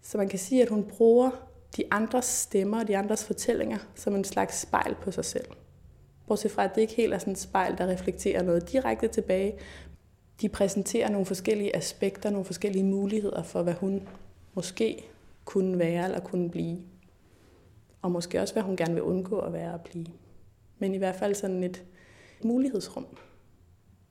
Så 0.03 0.17
man 0.17 0.29
kan 0.29 0.39
sige, 0.39 0.61
at 0.61 0.69
hun 0.69 0.83
bruger 0.83 1.31
de 1.77 1.83
andres 1.91 2.25
stemmer 2.25 2.79
og 2.79 2.87
de 2.87 2.97
andres 2.97 3.25
fortællinger 3.25 3.77
som 3.95 4.15
en 4.15 4.23
slags 4.23 4.61
spejl 4.61 4.95
på 4.95 5.11
sig 5.11 5.25
selv. 5.25 5.45
Bortset 6.27 6.51
fra, 6.51 6.63
at 6.63 6.75
det 6.75 6.81
ikke 6.81 6.93
helt 6.93 7.13
er 7.13 7.17
sådan 7.17 7.33
et 7.33 7.39
spejl, 7.39 7.77
der 7.77 7.87
reflekterer 7.87 8.43
noget 8.43 8.71
direkte 8.71 9.07
tilbage. 9.07 9.53
De 10.41 10.49
præsenterer 10.49 11.09
nogle 11.09 11.25
forskellige 11.25 11.75
aspekter, 11.75 12.29
nogle 12.29 12.45
forskellige 12.45 12.83
muligheder 12.83 13.43
for, 13.43 13.63
hvad 13.63 13.73
hun 13.73 14.07
måske 14.53 15.05
kunne 15.45 15.79
være 15.79 16.05
eller 16.05 16.19
kunne 16.19 16.49
blive. 16.49 16.77
Og 18.01 18.11
måske 18.11 18.41
også, 18.41 18.53
hvad 18.53 18.63
hun 18.63 18.75
gerne 18.75 18.93
vil 18.93 19.03
undgå 19.03 19.39
at 19.39 19.53
være 19.53 19.73
og 19.73 19.81
blive. 19.81 20.05
Men 20.79 20.93
i 20.93 20.97
hvert 20.97 21.15
fald 21.15 21.35
sådan 21.35 21.63
et 21.63 21.83
mulighedsrum. 22.43 23.05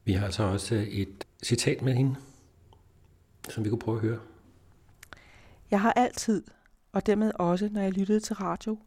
Vi 0.04 0.12
har 0.12 0.24
altså 0.24 0.42
også 0.42 0.84
et 0.90 1.26
citat 1.42 1.82
med 1.82 1.92
hende, 1.92 2.14
som 3.48 3.64
vi 3.64 3.68
kunne 3.68 3.78
prøve 3.78 3.96
at 3.96 4.02
høre. 4.02 4.18
Jeg 5.72 5.80
har 5.80 5.92
altid, 5.92 6.44
og 6.92 7.06
dermed 7.06 7.32
også, 7.34 7.68
når 7.72 7.80
jeg 7.80 7.92
lyttede 7.92 8.20
til 8.20 8.36
radio, 8.36 8.78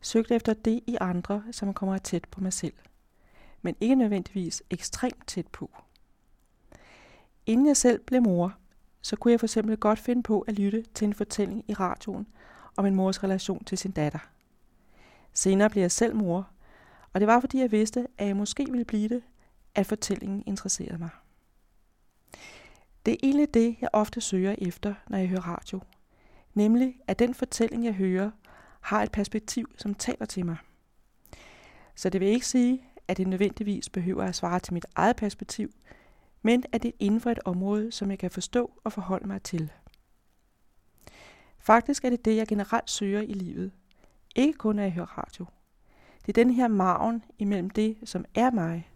søgt 0.00 0.30
efter 0.30 0.54
det 0.54 0.80
i 0.86 0.96
andre, 1.00 1.42
som 1.50 1.74
kommer 1.74 1.98
tæt 1.98 2.24
på 2.30 2.40
mig 2.40 2.52
selv. 2.52 2.72
Men 3.62 3.76
ikke 3.80 3.94
nødvendigvis 3.94 4.62
ekstremt 4.70 5.26
tæt 5.26 5.46
på. 5.46 5.70
Inden 7.46 7.66
jeg 7.66 7.76
selv 7.76 8.04
blev 8.04 8.22
mor, 8.22 8.54
så 9.02 9.16
kunne 9.16 9.32
jeg 9.32 9.40
for 9.40 9.46
eksempel 9.46 9.76
godt 9.76 9.98
finde 9.98 10.22
på 10.22 10.40
at 10.40 10.58
lytte 10.58 10.84
til 10.94 11.04
en 11.04 11.14
fortælling 11.14 11.64
i 11.68 11.74
radioen 11.74 12.26
om 12.76 12.86
en 12.86 12.94
mors 12.94 13.22
relation 13.24 13.64
til 13.64 13.78
sin 13.78 13.90
datter. 13.90 14.30
Senere 15.32 15.70
blev 15.70 15.80
jeg 15.80 15.92
selv 15.92 16.16
mor, 16.16 16.48
og 17.12 17.20
det 17.20 17.28
var 17.28 17.40
fordi 17.40 17.58
jeg 17.58 17.72
vidste, 17.72 18.06
at 18.18 18.26
jeg 18.26 18.36
måske 18.36 18.66
ville 18.70 18.84
blive 18.84 19.08
det, 19.08 19.22
at 19.74 19.86
fortællingen 19.86 20.42
interesserede 20.46 20.98
mig. 20.98 21.10
Det 23.06 23.12
er 23.12 23.18
egentlig 23.22 23.54
det, 23.54 23.76
jeg 23.80 23.88
ofte 23.92 24.20
søger 24.20 24.54
efter, 24.58 24.94
når 25.08 25.18
jeg 25.18 25.28
hører 25.28 25.48
radio. 25.48 25.80
Nemlig, 26.54 26.96
at 27.06 27.18
den 27.18 27.34
fortælling, 27.34 27.84
jeg 27.84 27.94
hører, 27.94 28.30
har 28.80 29.02
et 29.02 29.12
perspektiv, 29.12 29.66
som 29.78 29.94
taler 29.94 30.26
til 30.26 30.46
mig. 30.46 30.56
Så 31.94 32.08
det 32.10 32.20
vil 32.20 32.28
ikke 32.28 32.46
sige, 32.46 32.84
at 33.08 33.16
det 33.16 33.26
nødvendigvis 33.26 33.88
behøver 33.88 34.24
at 34.24 34.34
svare 34.34 34.60
til 34.60 34.74
mit 34.74 34.86
eget 34.94 35.16
perspektiv, 35.16 35.70
men 36.42 36.64
at 36.72 36.82
det 36.82 36.88
er 36.88 36.96
inden 36.98 37.20
for 37.20 37.30
et 37.30 37.40
område, 37.44 37.92
som 37.92 38.10
jeg 38.10 38.18
kan 38.18 38.30
forstå 38.30 38.70
og 38.84 38.92
forholde 38.92 39.28
mig 39.28 39.42
til. 39.42 39.72
Faktisk 41.58 42.04
er 42.04 42.10
det 42.10 42.24
det, 42.24 42.36
jeg 42.36 42.46
generelt 42.46 42.90
søger 42.90 43.20
i 43.20 43.32
livet. 43.32 43.72
Ikke 44.36 44.58
kun, 44.58 44.78
at 44.78 44.84
jeg 44.84 44.92
hører 44.92 45.18
radio. 45.18 45.46
Det 46.26 46.28
er 46.28 46.44
den 46.44 46.50
her 46.50 46.68
maven 46.68 47.24
imellem 47.38 47.70
det, 47.70 47.96
som 48.04 48.24
er 48.34 48.50
mig, 48.50 48.90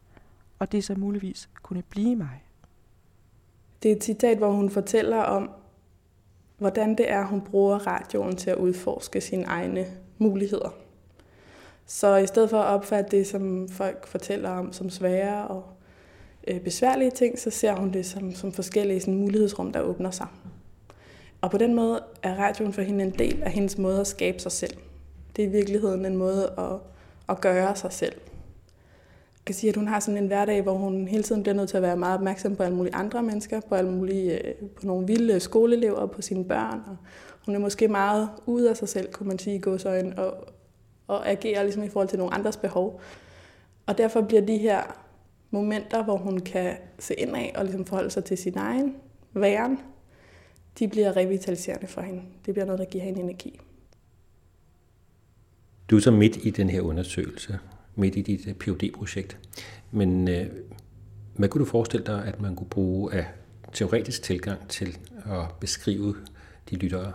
og 0.59 0.73
det, 0.73 0.85
som 0.85 1.01
muligvis 1.01 1.49
kunne 1.63 1.83
blive 1.83 2.17
mig. 2.17 2.43
Det 3.83 3.91
er 3.91 3.97
et 3.97 4.05
citat, 4.05 4.39
hvor 4.39 4.53
hun 4.53 4.71
fortæller 4.71 5.19
om, 5.23 5.51
hvordan 6.59 6.95
det 6.95 7.11
er, 7.11 7.25
hun 7.25 7.41
bruger 7.41 7.87
radioen 7.87 8.37
til 8.37 8.51
at 8.51 8.57
udforske 8.57 9.21
sine 9.21 9.45
egne 9.45 9.87
muligheder. 10.19 10.75
Så 11.87 12.17
i 12.17 12.27
stedet 12.27 12.51
for 12.51 12.59
at 12.59 12.75
opfatte 12.75 13.17
det, 13.17 13.27
som 13.27 13.69
folk 13.69 14.07
fortæller 14.07 14.51
om 14.51 14.73
som 14.73 14.91
svære 14.91 15.47
og 15.49 15.65
øh, 16.49 16.61
besværlige 16.61 17.11
ting, 17.11 17.39
så 17.39 17.51
ser 17.51 17.75
hun 17.75 17.93
det 17.93 18.07
som, 18.07 18.35
som 18.35 18.53
forskellige 18.53 19.01
sådan, 19.01 19.15
mulighedsrum, 19.15 19.73
der 19.73 19.81
åbner 19.81 20.11
sig. 20.11 20.27
Og 21.41 21.51
på 21.51 21.59
den 21.59 21.75
måde 21.75 22.03
er 22.23 22.35
radioen 22.35 22.73
for 22.73 22.83
hende 22.83 23.05
en 23.05 23.11
del 23.19 23.43
af 23.43 23.51
hendes 23.51 23.79
måde 23.79 24.01
at 24.01 24.07
skabe 24.07 24.39
sig 24.39 24.53
selv. 24.53 24.77
Det 25.37 25.45
er 25.45 25.49
i 25.49 25.51
virkeligheden 25.51 26.07
en 26.07 26.17
måde 26.17 26.55
at, 26.59 26.79
at 27.29 27.41
gøre 27.41 27.77
sig 27.77 27.93
selv 27.93 28.15
kan 29.47 29.55
sige, 29.55 29.71
at 29.71 29.77
hun 29.77 29.89
har 29.89 30.01
sådan 30.01 30.23
en 30.23 30.27
hverdag, 30.27 30.63
hvor 30.63 30.75
hun 30.75 31.09
hele 31.09 31.23
tiden 31.23 31.43
bliver 31.43 31.55
nødt 31.55 31.69
til 31.69 31.77
at 31.77 31.83
være 31.83 31.97
meget 31.97 32.15
opmærksom 32.15 32.57
på 32.57 32.63
alle 32.63 32.77
mulige 32.77 32.95
andre 32.95 33.23
mennesker, 33.23 33.61
på 33.61 33.75
alle 33.75 33.91
mulige, 33.91 34.49
øh, 34.49 34.55
på 34.55 34.87
nogle 34.87 35.07
vilde 35.07 35.41
skoleelever, 35.41 36.07
på 36.07 36.23
sine 36.23 36.45
børn. 36.45 36.81
Og 36.87 36.97
hun 37.47 37.55
er 37.55 37.59
måske 37.59 37.89
meget 37.89 38.29
ude 38.47 38.71
af 38.71 38.77
sig 38.77 38.89
selv, 38.89 39.13
kunne 39.13 39.29
man 39.29 39.39
sige 39.39 39.57
i 39.57 39.61
godsøjne, 39.61 40.19
og, 40.19 40.49
og 41.07 41.31
agerer 41.31 41.63
ligesom 41.63 41.83
i 41.83 41.89
forhold 41.89 42.09
til 42.09 42.19
nogle 42.19 42.35
andres 42.35 42.57
behov. 42.57 43.01
Og 43.87 43.99
derfor 43.99 44.21
bliver 44.21 44.47
de 44.47 44.59
her 44.59 44.83
momenter, 45.51 46.05
hvor 46.05 46.17
hun 46.17 46.39
kan 46.39 46.77
se 46.99 47.15
ind 47.15 47.37
af 47.37 47.55
og 47.57 47.65
ligesom 47.65 47.85
forholde 47.85 48.11
sig 48.11 48.25
til 48.25 48.39
sin 48.39 48.59
egen 48.59 48.95
væren, 49.35 49.79
de 50.79 50.89
bliver 50.89 51.17
revitaliserende 51.17 51.87
for 51.87 52.01
hende. 52.01 52.23
Det 52.47 52.55
bliver 52.55 52.67
noget, 52.67 52.79
der 52.79 52.85
giver 52.85 53.05
hende 53.05 53.21
energi. 53.21 53.61
Du 55.91 55.97
er 55.97 56.01
så 56.01 56.11
midt 56.11 56.37
i 56.37 56.51
den 56.51 56.71
her 56.71 56.81
undersøgelse, 56.81 57.59
midt 57.97 58.17
i 58.17 58.23
dit 58.23 58.47
øh, 58.49 58.55
phd 58.55 58.93
projekt 58.93 59.39
Men 59.91 60.29
øh, 60.29 60.47
hvad 61.37 61.49
kunne 61.49 61.65
du 61.65 61.71
forestille 61.71 62.07
dig, 62.07 62.25
at 62.27 62.41
man 62.41 62.57
kunne 62.57 62.69
bruge 62.69 63.15
af 63.15 63.27
teoretisk 63.73 64.23
tilgang 64.23 64.69
til 64.69 64.99
at 65.15 65.55
beskrive 65.61 66.17
de 66.71 66.77
lyttere? 66.77 67.13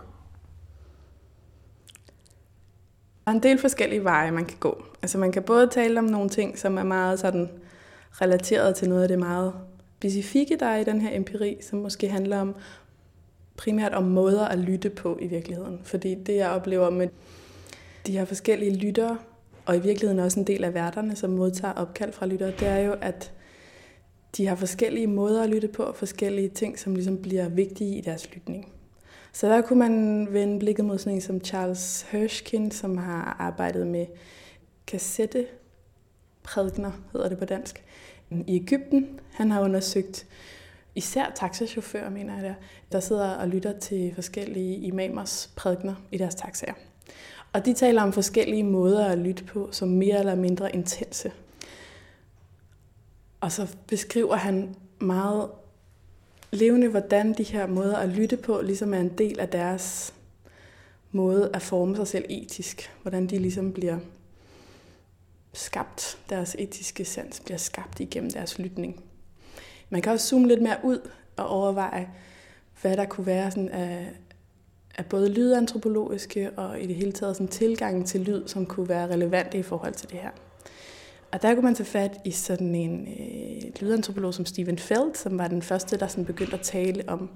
Der 3.24 3.30
er 3.30 3.34
en 3.34 3.42
del 3.42 3.58
forskellige 3.58 4.04
veje, 4.04 4.30
man 4.30 4.44
kan 4.44 4.56
gå. 4.60 4.84
Altså 5.02 5.18
man 5.18 5.32
kan 5.32 5.42
både 5.42 5.66
tale 5.66 5.98
om 5.98 6.04
nogle 6.04 6.28
ting, 6.28 6.58
som 6.58 6.78
er 6.78 6.82
meget 6.82 7.18
sådan 7.18 7.50
relateret 8.12 8.76
til 8.76 8.88
noget 8.88 9.02
af 9.02 9.08
det 9.08 9.18
meget 9.18 9.52
specifikke, 9.98 10.56
der 10.56 10.66
er 10.66 10.76
i 10.76 10.84
den 10.84 11.00
her 11.00 11.16
empiri, 11.16 11.58
som 11.60 11.78
måske 11.78 12.08
handler 12.08 12.40
om 12.40 12.54
primært 13.56 13.92
om 13.92 14.04
måder 14.04 14.44
at 14.48 14.58
lytte 14.58 14.90
på 14.90 15.18
i 15.20 15.26
virkeligheden. 15.26 15.80
Fordi 15.84 16.14
det, 16.14 16.36
jeg 16.36 16.50
oplever 16.50 16.90
med 16.90 17.08
de 18.06 18.12
her 18.12 18.24
forskellige 18.24 18.76
lyttere, 18.76 19.18
og 19.66 19.76
i 19.76 19.80
virkeligheden 19.80 20.18
også 20.18 20.40
en 20.40 20.46
del 20.46 20.64
af 20.64 20.74
værterne, 20.74 21.16
som 21.16 21.30
modtager 21.30 21.74
opkald 21.74 22.12
fra 22.12 22.26
lyttere, 22.26 22.50
det 22.50 22.68
er 22.68 22.78
jo, 22.78 22.96
at 23.00 23.32
de 24.36 24.46
har 24.46 24.56
forskellige 24.56 25.06
måder 25.06 25.42
at 25.42 25.50
lytte 25.50 25.68
på, 25.68 25.82
og 25.82 25.96
forskellige 25.96 26.48
ting, 26.48 26.78
som 26.78 26.94
ligesom 26.94 27.22
bliver 27.22 27.48
vigtige 27.48 27.98
i 27.98 28.00
deres 28.00 28.34
lytning. 28.34 28.72
Så 29.32 29.48
der 29.48 29.60
kunne 29.60 29.78
man 29.78 30.28
vende 30.30 30.58
blikket 30.58 30.84
mod 30.84 30.98
sådan 30.98 31.14
en 31.14 31.20
som 31.20 31.40
Charles 31.40 32.06
Hirschkin, 32.10 32.70
som 32.70 32.96
har 32.96 33.36
arbejdet 33.38 33.86
med 33.86 34.06
kassetteprædikner, 34.86 36.92
hedder 37.12 37.28
det 37.28 37.38
på 37.38 37.44
dansk, 37.44 37.84
i 38.30 38.56
Ægypten. 38.56 39.20
Han 39.32 39.50
har 39.50 39.60
undersøgt 39.60 40.26
især 40.94 41.32
taxachauffører, 41.34 42.10
mener 42.10 42.34
jeg 42.34 42.42
der, 42.42 42.54
der 42.92 43.00
sidder 43.00 43.30
og 43.30 43.48
lytter 43.48 43.78
til 43.78 44.14
forskellige 44.14 44.76
imamers 44.76 45.52
prædikner 45.56 45.94
i 46.10 46.18
deres 46.18 46.34
taxaer. 46.34 46.74
Og 47.52 47.64
de 47.64 47.72
taler 47.72 48.02
om 48.02 48.12
forskellige 48.12 48.62
måder 48.62 49.06
at 49.06 49.18
lytte 49.18 49.44
på, 49.44 49.68
som 49.72 49.88
mere 49.88 50.18
eller 50.18 50.34
mindre 50.34 50.74
intense. 50.74 51.32
Og 53.40 53.52
så 53.52 53.76
beskriver 53.86 54.36
han 54.36 54.74
meget 55.00 55.50
levende, 56.50 56.88
hvordan 56.88 57.32
de 57.32 57.42
her 57.42 57.66
måder 57.66 57.96
at 57.96 58.08
lytte 58.08 58.36
på 58.36 58.60
ligesom 58.60 58.94
er 58.94 59.00
en 59.00 59.18
del 59.18 59.40
af 59.40 59.48
deres 59.48 60.14
måde 61.12 61.50
at 61.54 61.62
forme 61.62 61.96
sig 61.96 62.06
selv 62.06 62.24
etisk. 62.28 62.90
Hvordan 63.02 63.26
de 63.26 63.38
ligesom 63.38 63.72
bliver 63.72 63.98
skabt, 65.52 66.18
deres 66.30 66.56
etiske 66.58 67.04
sans 67.04 67.40
bliver 67.40 67.58
skabt 67.58 68.00
igennem 68.00 68.30
deres 68.30 68.58
lytning. 68.58 69.04
Man 69.90 70.02
kan 70.02 70.12
også 70.12 70.28
zoome 70.28 70.48
lidt 70.48 70.62
mere 70.62 70.76
ud 70.82 71.10
og 71.36 71.46
overveje, 71.46 72.08
hvad 72.82 72.96
der 72.96 73.04
kunne 73.04 73.26
være 73.26 73.50
sådan 73.50 73.68
af, 73.68 74.08
af 74.98 75.06
både 75.06 75.28
lydantropologiske 75.28 76.50
og 76.50 76.80
i 76.80 76.86
det 76.86 76.96
hele 76.96 77.12
taget 77.12 77.36
sådan 77.36 77.48
tilgangen 77.48 78.04
til 78.04 78.20
lyd, 78.20 78.42
som 78.46 78.66
kunne 78.66 78.88
være 78.88 79.08
relevante 79.08 79.58
i 79.58 79.62
forhold 79.62 79.94
til 79.94 80.10
det 80.10 80.18
her. 80.18 80.30
Og 81.32 81.42
der 81.42 81.54
kunne 81.54 81.64
man 81.64 81.74
tage 81.74 81.86
fat 81.86 82.20
i 82.24 82.30
sådan 82.30 82.74
en 82.74 83.08
øh, 83.08 83.72
lydantropolog 83.80 84.34
som 84.34 84.46
Steven 84.46 84.78
Feld, 84.78 85.14
som 85.14 85.38
var 85.38 85.48
den 85.48 85.62
første, 85.62 85.98
der 85.98 86.06
sådan 86.06 86.24
begyndte 86.24 86.54
at 86.54 86.60
tale 86.60 87.04
om 87.08 87.30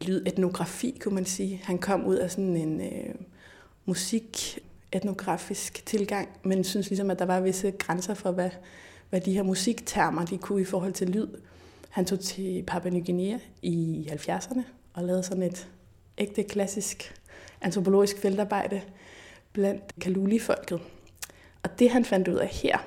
lydetnografi, 0.00 0.98
kunne 1.00 1.14
man 1.14 1.24
sige. 1.24 1.60
Han 1.64 1.78
kom 1.78 2.06
ud 2.06 2.16
af 2.16 2.30
sådan 2.30 2.56
en 2.56 2.80
øh, 2.80 3.14
musik 3.86 4.58
etnografisk 4.92 5.86
tilgang, 5.86 6.28
men 6.42 6.64
synes 6.64 6.90
ligesom, 6.90 7.10
at 7.10 7.18
der 7.18 7.24
var 7.24 7.40
visse 7.40 7.70
grænser 7.70 8.14
for, 8.14 8.30
hvad, 8.30 8.50
hvad 9.10 9.20
de 9.20 9.32
her 9.32 9.42
musiktermer 9.42 10.24
de 10.24 10.38
kunne 10.38 10.62
i 10.62 10.64
forhold 10.64 10.92
til 10.92 11.08
lyd. 11.08 11.28
Han 11.88 12.04
tog 12.04 12.20
til 12.20 12.64
Papua 12.66 12.90
Ny 12.90 13.04
Guinea 13.06 13.38
i 13.62 14.08
70'erne 14.10 14.60
og 14.94 15.04
lavede 15.04 15.22
sådan 15.22 15.42
et 15.42 15.68
ægte 16.18 16.42
klassisk 16.42 17.14
antropologisk 17.60 18.18
feltarbejde 18.18 18.82
blandt 19.52 19.82
Kaluli-folket. 20.00 20.80
Og 21.62 21.78
det 21.78 21.90
han 21.90 22.04
fandt 22.04 22.28
ud 22.28 22.36
af 22.36 22.48
her, 22.48 22.78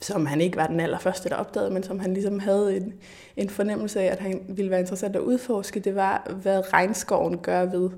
som 0.00 0.26
han 0.26 0.40
ikke 0.40 0.56
var 0.56 0.66
den 0.66 0.80
allerførste, 0.80 1.28
der 1.28 1.36
opdagede, 1.36 1.70
men 1.70 1.82
som 1.82 1.98
han 1.98 2.14
ligesom 2.14 2.38
havde 2.38 2.76
en, 2.76 2.94
en 3.36 3.50
fornemmelse 3.50 4.00
af, 4.00 4.06
at 4.06 4.18
han 4.18 4.44
ville 4.48 4.70
være 4.70 4.80
interessant 4.80 5.16
at 5.16 5.22
udforske, 5.22 5.80
det 5.80 5.94
var, 5.94 6.32
hvad 6.42 6.72
regnskoven 6.72 7.38
gør 7.38 7.64
ved 7.64 7.90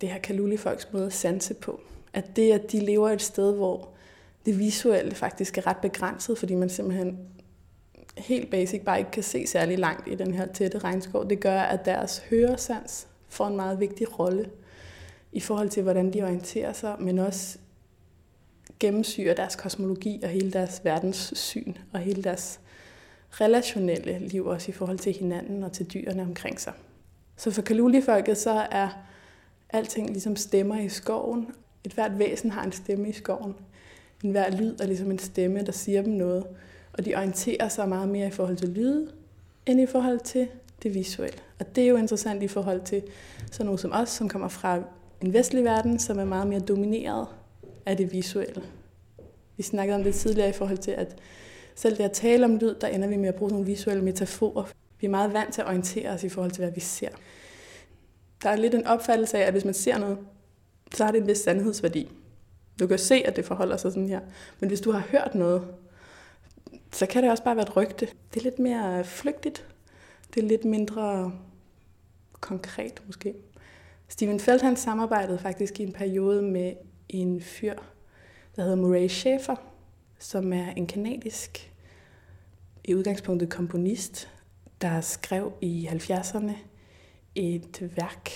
det 0.00 0.08
her 0.08 0.18
Kaluli-folks 0.18 0.92
måde 0.92 1.06
at 1.06 1.12
sanse 1.12 1.54
på. 1.54 1.80
At 2.12 2.36
det, 2.36 2.52
at 2.52 2.72
de 2.72 2.80
lever 2.80 3.10
et 3.10 3.22
sted, 3.22 3.54
hvor 3.54 3.88
det 4.46 4.58
visuelle 4.58 5.14
faktisk 5.14 5.58
er 5.58 5.66
ret 5.66 5.76
begrænset, 5.76 6.38
fordi 6.38 6.54
man 6.54 6.68
simpelthen 6.68 7.18
helt 8.16 8.50
basic 8.50 8.84
bare 8.84 8.98
ikke 8.98 9.10
kan 9.10 9.22
se 9.22 9.46
særlig 9.46 9.78
langt 9.78 10.08
i 10.08 10.14
den 10.14 10.34
her 10.34 10.46
tætte 10.46 10.78
regnskov, 10.78 11.30
det 11.30 11.40
gør, 11.40 11.60
at 11.60 11.84
deres 11.84 12.18
høresans 12.18 13.08
får 13.34 13.46
en 13.46 13.56
meget 13.56 13.80
vigtig 13.80 14.18
rolle 14.18 14.50
i 15.32 15.40
forhold 15.40 15.68
til, 15.68 15.82
hvordan 15.82 16.12
de 16.12 16.22
orienterer 16.22 16.72
sig, 16.72 16.96
men 17.00 17.18
også 17.18 17.58
gennemsyrer 18.80 19.34
deres 19.34 19.56
kosmologi 19.56 20.20
og 20.22 20.28
hele 20.28 20.52
deres 20.52 20.80
verdenssyn 20.84 21.74
og 21.92 22.00
hele 22.00 22.22
deres 22.22 22.60
relationelle 23.30 24.18
liv 24.18 24.46
også 24.46 24.70
i 24.70 24.72
forhold 24.72 24.98
til 24.98 25.12
hinanden 25.12 25.62
og 25.62 25.72
til 25.72 25.86
dyrene 25.86 26.22
omkring 26.22 26.60
sig. 26.60 26.72
Så 27.36 27.50
for 27.50 27.62
Kaluli-folket 27.62 28.38
så 28.38 28.66
er 28.70 28.88
alting 29.70 30.10
ligesom 30.10 30.36
stemmer 30.36 30.80
i 30.80 30.88
skoven. 30.88 31.48
Et 31.84 31.92
hvert 31.92 32.18
væsen 32.18 32.50
har 32.50 32.64
en 32.64 32.72
stemme 32.72 33.08
i 33.08 33.12
skoven. 33.12 33.54
En 34.24 34.30
hver 34.30 34.50
lyd 34.50 34.80
er 34.80 34.86
ligesom 34.86 35.10
en 35.10 35.18
stemme, 35.18 35.62
der 35.62 35.72
siger 35.72 36.02
dem 36.02 36.12
noget. 36.12 36.46
Og 36.92 37.04
de 37.04 37.14
orienterer 37.14 37.68
sig 37.68 37.88
meget 37.88 38.08
mere 38.08 38.26
i 38.26 38.30
forhold 38.30 38.56
til 38.56 38.68
lyde, 38.68 39.12
end 39.66 39.80
i 39.80 39.86
forhold 39.86 40.20
til 40.20 40.48
det 40.84 40.94
visuelle. 40.94 41.38
Og 41.60 41.76
det 41.76 41.84
er 41.84 41.88
jo 41.88 41.96
interessant 41.96 42.42
i 42.42 42.48
forhold 42.48 42.80
til 42.80 43.02
sådan 43.52 43.66
noget 43.66 43.80
som 43.80 43.92
os, 43.92 44.08
som 44.08 44.28
kommer 44.28 44.48
fra 44.48 44.82
en 45.20 45.32
vestlig 45.32 45.64
verden, 45.64 45.98
som 45.98 46.18
er 46.18 46.24
meget 46.24 46.46
mere 46.46 46.60
domineret 46.60 47.26
af 47.86 47.96
det 47.96 48.12
visuelle. 48.12 48.62
Vi 49.56 49.62
snakkede 49.62 49.96
om 49.96 50.04
det 50.04 50.14
tidligere 50.14 50.48
i 50.48 50.52
forhold 50.52 50.78
til, 50.78 50.90
at 50.90 51.16
selv 51.74 51.96
det 51.96 52.04
at 52.04 52.12
tale 52.12 52.44
om 52.44 52.56
lyd, 52.56 52.74
der 52.74 52.86
ender 52.86 53.08
vi 53.08 53.16
med 53.16 53.28
at 53.28 53.34
bruge 53.34 53.50
nogle 53.50 53.66
visuelle 53.66 54.04
metaforer. 54.04 54.64
Vi 55.00 55.06
er 55.06 55.10
meget 55.10 55.32
vant 55.32 55.54
til 55.54 55.60
at 55.60 55.68
orientere 55.68 56.10
os 56.10 56.24
i 56.24 56.28
forhold 56.28 56.50
til, 56.50 56.64
hvad 56.64 56.72
vi 56.74 56.80
ser. 56.80 57.08
Der 58.42 58.50
er 58.50 58.56
lidt 58.56 58.74
en 58.74 58.86
opfattelse 58.86 59.38
af, 59.38 59.42
at 59.42 59.52
hvis 59.52 59.64
man 59.64 59.74
ser 59.74 59.98
noget, 59.98 60.18
så 60.94 61.04
har 61.04 61.12
det 61.12 61.20
en 61.20 61.26
vis 61.26 61.38
sandhedsværdi. 61.38 62.10
Du 62.80 62.86
kan 62.86 62.98
se, 62.98 63.14
at 63.14 63.36
det 63.36 63.44
forholder 63.44 63.76
sig 63.76 63.92
sådan 63.92 64.08
her. 64.08 64.20
Men 64.60 64.68
hvis 64.68 64.80
du 64.80 64.90
har 64.90 65.00
hørt 65.10 65.34
noget, 65.34 65.62
så 66.92 67.06
kan 67.06 67.22
det 67.22 67.30
også 67.30 67.44
bare 67.44 67.56
være 67.56 67.64
et 67.64 67.76
rygte. 67.76 68.08
Det 68.34 68.40
er 68.40 68.44
lidt 68.44 68.58
mere 68.58 69.04
flygtigt. 69.04 69.66
Det 70.34 70.42
er 70.42 70.48
lidt 70.48 70.64
mindre 70.64 71.32
konkret 72.40 73.02
måske. 73.06 73.34
Steven 74.08 74.40
Feld 74.40 74.60
han 74.60 74.76
samarbejdede 74.76 75.38
faktisk 75.38 75.80
i 75.80 75.82
en 75.82 75.92
periode 75.92 76.42
med 76.42 76.72
en 77.08 77.40
fyr, 77.40 77.74
der 78.56 78.62
hedder 78.62 78.76
Murray 78.76 79.08
Schafer, 79.08 79.56
som 80.18 80.52
er 80.52 80.70
en 80.70 80.86
kanadisk, 80.86 81.72
i 82.84 82.94
udgangspunktet 82.94 83.50
komponist, 83.50 84.30
der 84.80 85.00
skrev 85.00 85.52
i 85.60 85.88
70'erne 85.92 86.52
et 87.34 87.90
værk, 87.96 88.30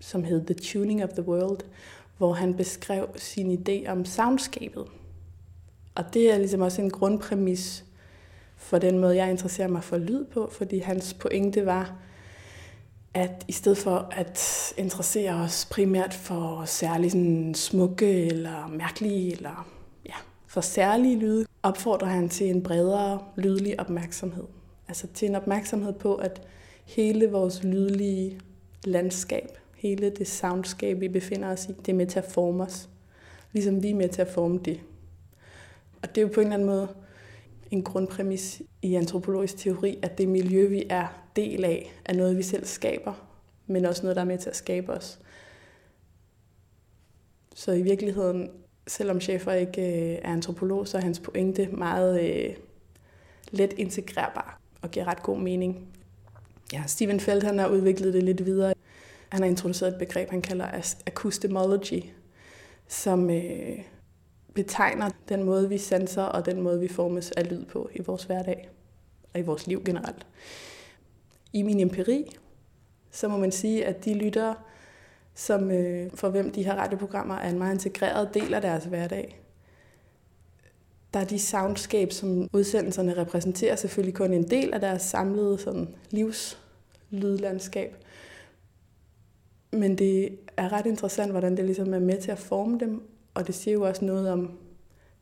som 0.00 0.24
hed 0.24 0.46
The 0.46 0.54
Tuning 0.54 1.04
of 1.04 1.10
the 1.10 1.28
World, 1.28 1.60
hvor 2.18 2.32
han 2.32 2.54
beskrev 2.54 3.08
sin 3.16 3.58
idé 3.58 3.90
om 3.90 4.04
soundskabet. 4.04 4.86
Og 5.94 6.04
det 6.14 6.32
er 6.32 6.38
ligesom 6.38 6.60
også 6.60 6.82
en 6.82 6.90
grundpræmis 6.90 7.85
for 8.56 8.78
den 8.78 8.98
måde, 8.98 9.16
jeg 9.16 9.30
interesserer 9.30 9.68
mig 9.68 9.84
for 9.84 9.98
lyd 9.98 10.24
på, 10.24 10.48
fordi 10.52 10.78
hans 10.78 11.14
pointe 11.14 11.66
var, 11.66 11.96
at 13.14 13.44
i 13.48 13.52
stedet 13.52 13.78
for 13.78 14.08
at 14.12 14.74
interessere 14.76 15.34
os 15.34 15.68
primært 15.70 16.14
for 16.14 16.64
særlig 16.64 17.10
sådan 17.10 17.54
smukke 17.54 18.26
eller 18.26 18.68
mærkelige 18.68 19.32
eller 19.32 19.68
ja, 20.06 20.14
for 20.46 20.60
særlige 20.60 21.18
lyde, 21.18 21.46
opfordrer 21.62 22.08
han 22.08 22.28
til 22.28 22.50
en 22.50 22.62
bredere 22.62 23.20
lydlig 23.36 23.80
opmærksomhed. 23.80 24.44
Altså 24.88 25.06
til 25.14 25.28
en 25.28 25.34
opmærksomhed 25.34 25.92
på, 25.92 26.14
at 26.14 26.42
hele 26.84 27.30
vores 27.30 27.64
lydlige 27.64 28.40
landskab, 28.84 29.58
hele 29.76 30.10
det 30.10 30.28
soundskab, 30.28 31.00
vi 31.00 31.08
befinder 31.08 31.48
os 31.48 31.66
i, 31.66 31.72
det 31.72 31.88
er 31.88 31.96
med 31.96 32.06
til 32.06 32.18
at 32.18 32.30
forme 32.30 32.64
os. 32.64 32.88
Ligesom 33.52 33.82
vi 33.82 33.90
er 33.90 33.94
med 33.94 34.08
til 34.08 34.22
at 34.22 34.28
forme 34.28 34.58
det. 34.64 34.80
Og 36.02 36.08
det 36.08 36.18
er 36.18 36.22
jo 36.22 36.32
på 36.34 36.40
en 36.40 36.46
eller 36.46 36.54
anden 36.54 36.68
måde 36.68 36.88
en 37.70 37.82
grundpræmis 37.82 38.62
i 38.82 38.94
antropologisk 38.94 39.56
teori, 39.56 39.98
at 40.02 40.18
det 40.18 40.28
miljø, 40.28 40.68
vi 40.68 40.84
er 40.90 41.06
del 41.36 41.64
af, 41.64 41.92
er 42.04 42.14
noget, 42.14 42.36
vi 42.36 42.42
selv 42.42 42.64
skaber, 42.64 43.28
men 43.66 43.84
også 43.84 44.02
noget, 44.02 44.16
der 44.16 44.22
er 44.22 44.26
med 44.26 44.38
til 44.38 44.50
at 44.50 44.56
skabe 44.56 44.92
os. 44.92 45.18
Så 47.54 47.72
i 47.72 47.82
virkeligheden 47.82 48.50
selvom 48.86 49.20
chefer 49.20 49.52
ikke 49.52 49.82
øh, 49.82 50.18
er 50.22 50.32
antropolog, 50.32 50.88
så 50.88 50.96
er 50.96 51.02
hans 51.02 51.20
pointe 51.20 51.68
meget 51.72 52.20
øh, 52.20 52.56
let 53.50 53.72
integrerbar 53.72 54.60
og 54.82 54.90
giver 54.90 55.06
ret 55.06 55.22
god 55.22 55.38
mening. 55.38 55.88
Ja, 56.72 56.82
Steven 56.86 57.20
Feld 57.20 57.42
han 57.42 57.58
har 57.58 57.68
udviklet 57.68 58.14
det 58.14 58.22
lidt 58.22 58.46
videre. 58.46 58.74
Han 59.28 59.40
har 59.40 59.48
introduceret 59.48 59.92
et 59.92 59.98
begreb, 59.98 60.30
han 60.30 60.42
kalder 60.42 60.94
acoustemology, 61.06 62.02
som 62.88 63.30
øh, 63.30 63.78
betegner 64.56 65.10
den 65.28 65.42
måde, 65.42 65.68
vi 65.68 65.78
sanser 65.78 66.22
og 66.22 66.46
den 66.46 66.62
måde, 66.62 66.80
vi 66.80 66.88
formes 66.88 67.30
af 67.30 67.50
lyd 67.50 67.64
på 67.64 67.90
i 67.94 68.02
vores 68.02 68.24
hverdag 68.24 68.70
og 69.34 69.40
i 69.40 69.42
vores 69.42 69.66
liv 69.66 69.84
generelt. 69.84 70.26
I 71.52 71.62
min 71.62 71.80
empiri, 71.80 72.36
så 73.10 73.28
må 73.28 73.36
man 73.36 73.52
sige, 73.52 73.86
at 73.86 74.04
de 74.04 74.14
lyttere, 74.14 74.54
som 75.34 75.70
øh, 75.70 76.10
for 76.14 76.28
hvem 76.28 76.52
de 76.52 76.64
her 76.64 76.74
radioprogrammer 76.74 77.34
er 77.34 77.50
en 77.50 77.58
meget 77.58 77.74
integreret 77.74 78.34
del 78.34 78.54
af 78.54 78.60
deres 78.60 78.84
hverdag, 78.84 79.40
der 81.14 81.20
er 81.20 81.24
de 81.24 81.38
soundscape, 81.38 82.14
som 82.14 82.48
udsendelserne 82.52 83.16
repræsenterer, 83.16 83.76
selvfølgelig 83.76 84.14
kun 84.14 84.32
en 84.32 84.50
del 84.50 84.74
af 84.74 84.80
deres 84.80 85.02
samlede 85.02 85.58
sådan, 85.58 85.94
livslydlandskab. 86.10 87.96
Men 89.72 89.98
det 89.98 90.38
er 90.56 90.72
ret 90.72 90.86
interessant, 90.86 91.30
hvordan 91.30 91.56
det 91.56 91.64
ligesom 91.64 91.94
er 91.94 91.98
med 91.98 92.20
til 92.20 92.30
at 92.30 92.38
forme 92.38 92.78
dem, 92.78 93.02
og 93.36 93.46
det 93.46 93.54
siger 93.54 93.74
jo 93.74 93.82
også 93.82 94.04
noget 94.04 94.30
om 94.30 94.50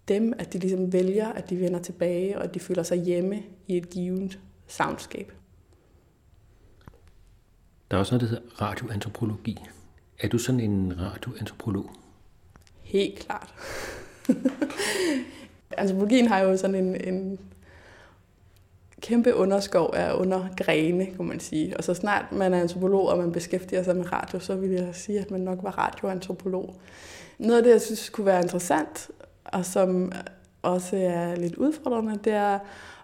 dem, 0.09 0.33
at 0.39 0.53
de 0.53 0.59
ligesom 0.59 0.93
vælger, 0.93 1.29
at 1.29 1.51
de 1.51 1.61
vender 1.61 1.79
tilbage, 1.79 2.39
og 2.39 2.45
at 2.45 2.55
de 2.55 2.61
føler 2.61 2.83
sig 2.83 2.99
hjemme 2.99 3.43
i 3.67 3.77
et 3.77 3.91
givet 3.91 4.39
soundscape. 4.67 5.35
Der 7.91 7.97
er 7.97 7.99
også 8.01 8.15
noget, 8.15 8.31
der 8.31 8.37
hedder 8.37 8.63
radioantropologi. 8.63 9.59
Er 10.21 10.29
du 10.29 10.39
sådan 10.39 10.61
en 10.61 11.01
radioantropolog? 11.01 11.91
Helt 12.83 13.19
klart. 13.19 13.55
Antropologien 15.79 16.27
har 16.27 16.39
jo 16.39 16.57
sådan 16.57 16.75
en, 16.75 17.15
en 17.15 17.39
kæmpe 19.01 19.35
underskov 19.35 19.91
af 19.95 20.15
undergrene, 20.15 21.07
kunne 21.17 21.29
man 21.29 21.41
sige. 21.41 21.77
Og 21.77 21.85
så 21.85 21.95
snart 21.95 22.33
man 22.33 22.55
er 22.55 22.61
antropolog, 22.61 23.09
og 23.09 23.19
man 23.19 23.33
beskæftiger 23.33 23.83
sig 23.83 23.97
med 23.97 24.13
radio, 24.13 24.39
så 24.39 24.57
vil 24.57 24.71
jeg 24.71 24.89
sige, 24.93 25.21
at 25.21 25.31
man 25.31 25.41
nok 25.41 25.59
var 25.63 25.79
radioantropolog. 25.79 26.75
Noget 27.39 27.59
af 27.59 27.65
det, 27.65 27.71
jeg 27.71 27.81
synes 27.81 28.09
kunne 28.09 28.27
være 28.27 28.43
interessant, 28.43 29.11
og 29.45 29.67
som 29.67 30.13
også 30.63 30.97
er 30.97 31.37
lidt 31.37 31.55
udfordrende, 31.55 32.19
det 32.25 32.33
er 32.33 32.59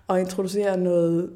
at 0.08 0.20
introducere 0.20 0.76
noget, 0.76 1.30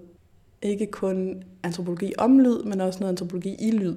ikke 0.63 0.87
kun 0.87 1.43
antropologi 1.63 2.13
om 2.19 2.39
lyd, 2.39 2.63
men 2.63 2.81
også 2.81 3.01
noget 3.01 3.13
antropologi 3.13 3.57
i 3.59 3.71
lyd. 3.71 3.97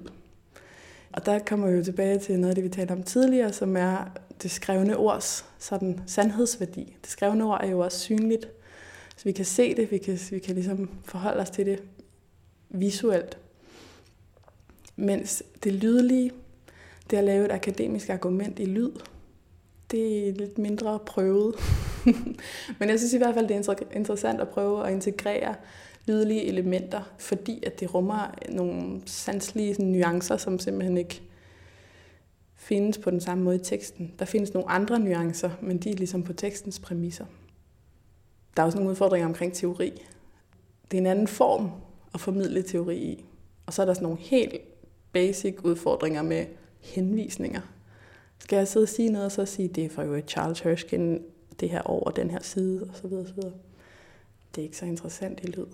Og 1.14 1.26
der 1.26 1.40
kommer 1.40 1.68
vi 1.68 1.78
jo 1.78 1.84
tilbage 1.84 2.20
til 2.20 2.40
noget 2.40 2.50
af 2.50 2.56
det, 2.56 2.64
vi 2.64 2.70
talte 2.70 2.92
om 2.92 3.04
tidligere, 3.04 3.54
som 3.54 3.78
er 3.78 4.12
det 4.42 4.52
skrevne 4.52 4.98
ords 4.98 5.46
sådan 5.60 6.00
sandhedsværdi. 6.06 6.98
Det 7.02 7.10
skrevne 7.10 7.44
ord 7.44 7.64
er 7.64 7.68
jo 7.68 7.80
også 7.80 8.00
synligt, 8.00 8.50
så 9.18 9.24
vi 9.24 9.32
kan 9.32 9.46
se 9.46 9.76
det, 9.76 9.92
vi 9.92 9.98
kan, 9.98 10.20
vi 10.32 10.40
kan 10.40 10.56
ligesom 10.56 10.90
forholde 11.04 11.42
os 11.42 11.50
til 11.50 11.66
det 11.66 11.84
visuelt. 12.70 13.38
Mens 14.96 15.44
det 15.64 15.74
lydlige, 15.74 16.32
det 17.10 17.18
at 17.18 17.24
lave 17.24 17.46
et 17.46 17.52
akademisk 17.52 18.10
argument 18.10 18.60
i 18.60 18.66
lyd, 18.66 18.92
det 19.92 20.30
er 20.30 20.34
lidt 20.34 20.58
mindre 20.58 21.00
prøvet. 21.06 21.56
Men 22.80 22.90
jeg 22.90 23.00
synes 23.00 23.14
i 23.14 23.18
hvert 23.18 23.34
fald, 23.36 23.48
det 23.48 23.70
er 23.70 23.96
interessant 23.96 24.42
at 24.42 24.50
prøve 24.50 24.88
at 24.88 24.94
integrere 24.94 25.56
lydlige 26.06 26.46
elementer, 26.46 27.02
fordi 27.18 27.64
at 27.66 27.80
det 27.80 27.94
rummer 27.94 28.36
nogle 28.50 29.02
sanselige 29.06 29.84
nuancer, 29.84 30.38
som 30.38 30.60
simpelthen 30.60 30.98
ikke 30.98 31.22
findes 32.56 32.98
på 32.98 33.12
den 33.12 33.22
samme 33.22 33.44
måde 33.44 33.56
i 33.56 33.64
teksten. 33.64 34.14
Der 34.20 34.26
findes 34.26 34.54
nogle 34.54 34.70
andre 34.70 35.00
nuancer, 35.00 35.50
men 35.62 35.78
de 35.78 35.92
er 35.92 35.96
ligesom 35.96 36.24
på 36.24 36.34
tekstens 36.34 36.80
præmisser. 36.80 37.26
Der 38.56 38.64
er 38.64 38.66
også 38.66 38.78
nogle 38.78 38.92
udfordringer 38.92 39.28
omkring 39.28 39.54
teori. 39.54 39.92
Det 40.92 40.98
er 40.98 41.02
en 41.02 41.08
anden 41.08 41.28
form 41.28 41.72
at 42.14 42.20
formidle 42.20 42.64
teori 42.64 42.98
i. 42.98 43.26
Og 43.66 43.74
så 43.74 43.82
er 43.82 43.86
der 43.86 43.94
sådan 43.94 44.04
nogle 44.04 44.20
helt 44.20 44.56
basic 45.12 45.56
udfordringer 45.64 46.22
med 46.22 46.46
henvisninger. 46.80 47.62
Skal 48.40 48.58
jeg 48.58 48.68
sidde 48.68 48.84
og 48.84 48.90
sige 48.90 49.10
noget, 49.10 49.26
og 49.26 49.32
så 49.32 49.46
sige, 49.46 49.68
det 49.68 49.86
er 49.86 49.90
fra 49.90 50.04
jo 50.04 50.22
Charles 50.28 50.60
Hershkin, 50.60 51.22
det 51.60 51.70
her 51.70 51.82
over 51.82 52.12
den 52.12 52.32
her 52.32 52.42
side, 52.42 52.92
så 52.94 53.08
videre. 53.08 53.52
Det 54.56 54.62
er 54.62 54.64
ikke 54.64 54.78
så 54.78 54.86
interessant 54.86 55.40
i 55.44 55.48
lyd. 55.48 55.66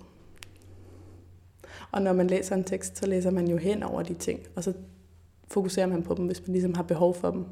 Og 1.90 2.02
når 2.02 2.12
man 2.12 2.26
læser 2.26 2.54
en 2.54 2.64
tekst, 2.64 2.98
så 2.98 3.06
læser 3.06 3.30
man 3.30 3.48
jo 3.48 3.56
hen 3.56 3.82
over 3.82 4.02
de 4.02 4.14
ting, 4.14 4.40
og 4.56 4.64
så 4.64 4.72
fokuserer 5.48 5.86
man 5.86 6.02
på 6.02 6.14
dem, 6.14 6.26
hvis 6.26 6.40
man 6.40 6.52
ligesom 6.52 6.74
har 6.74 6.82
behov 6.82 7.14
for 7.14 7.30
dem. 7.30 7.46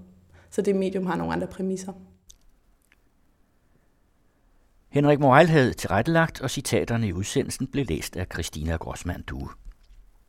Så 0.50 0.62
det 0.62 0.76
medium 0.76 1.06
har 1.06 1.16
nogle 1.16 1.32
andre 1.32 1.46
præmisser. 1.46 1.92
Henrik 4.88 5.20
Moral 5.20 5.46
havde 5.46 5.72
tilrettelagt, 5.72 6.40
og 6.40 6.50
citaterne 6.50 7.08
i 7.08 7.12
udsendelsen 7.12 7.66
blev 7.66 7.86
læst 7.88 8.16
af 8.16 8.26
Christina 8.32 8.76
Grossmann 8.76 9.22
Due. 9.22 9.48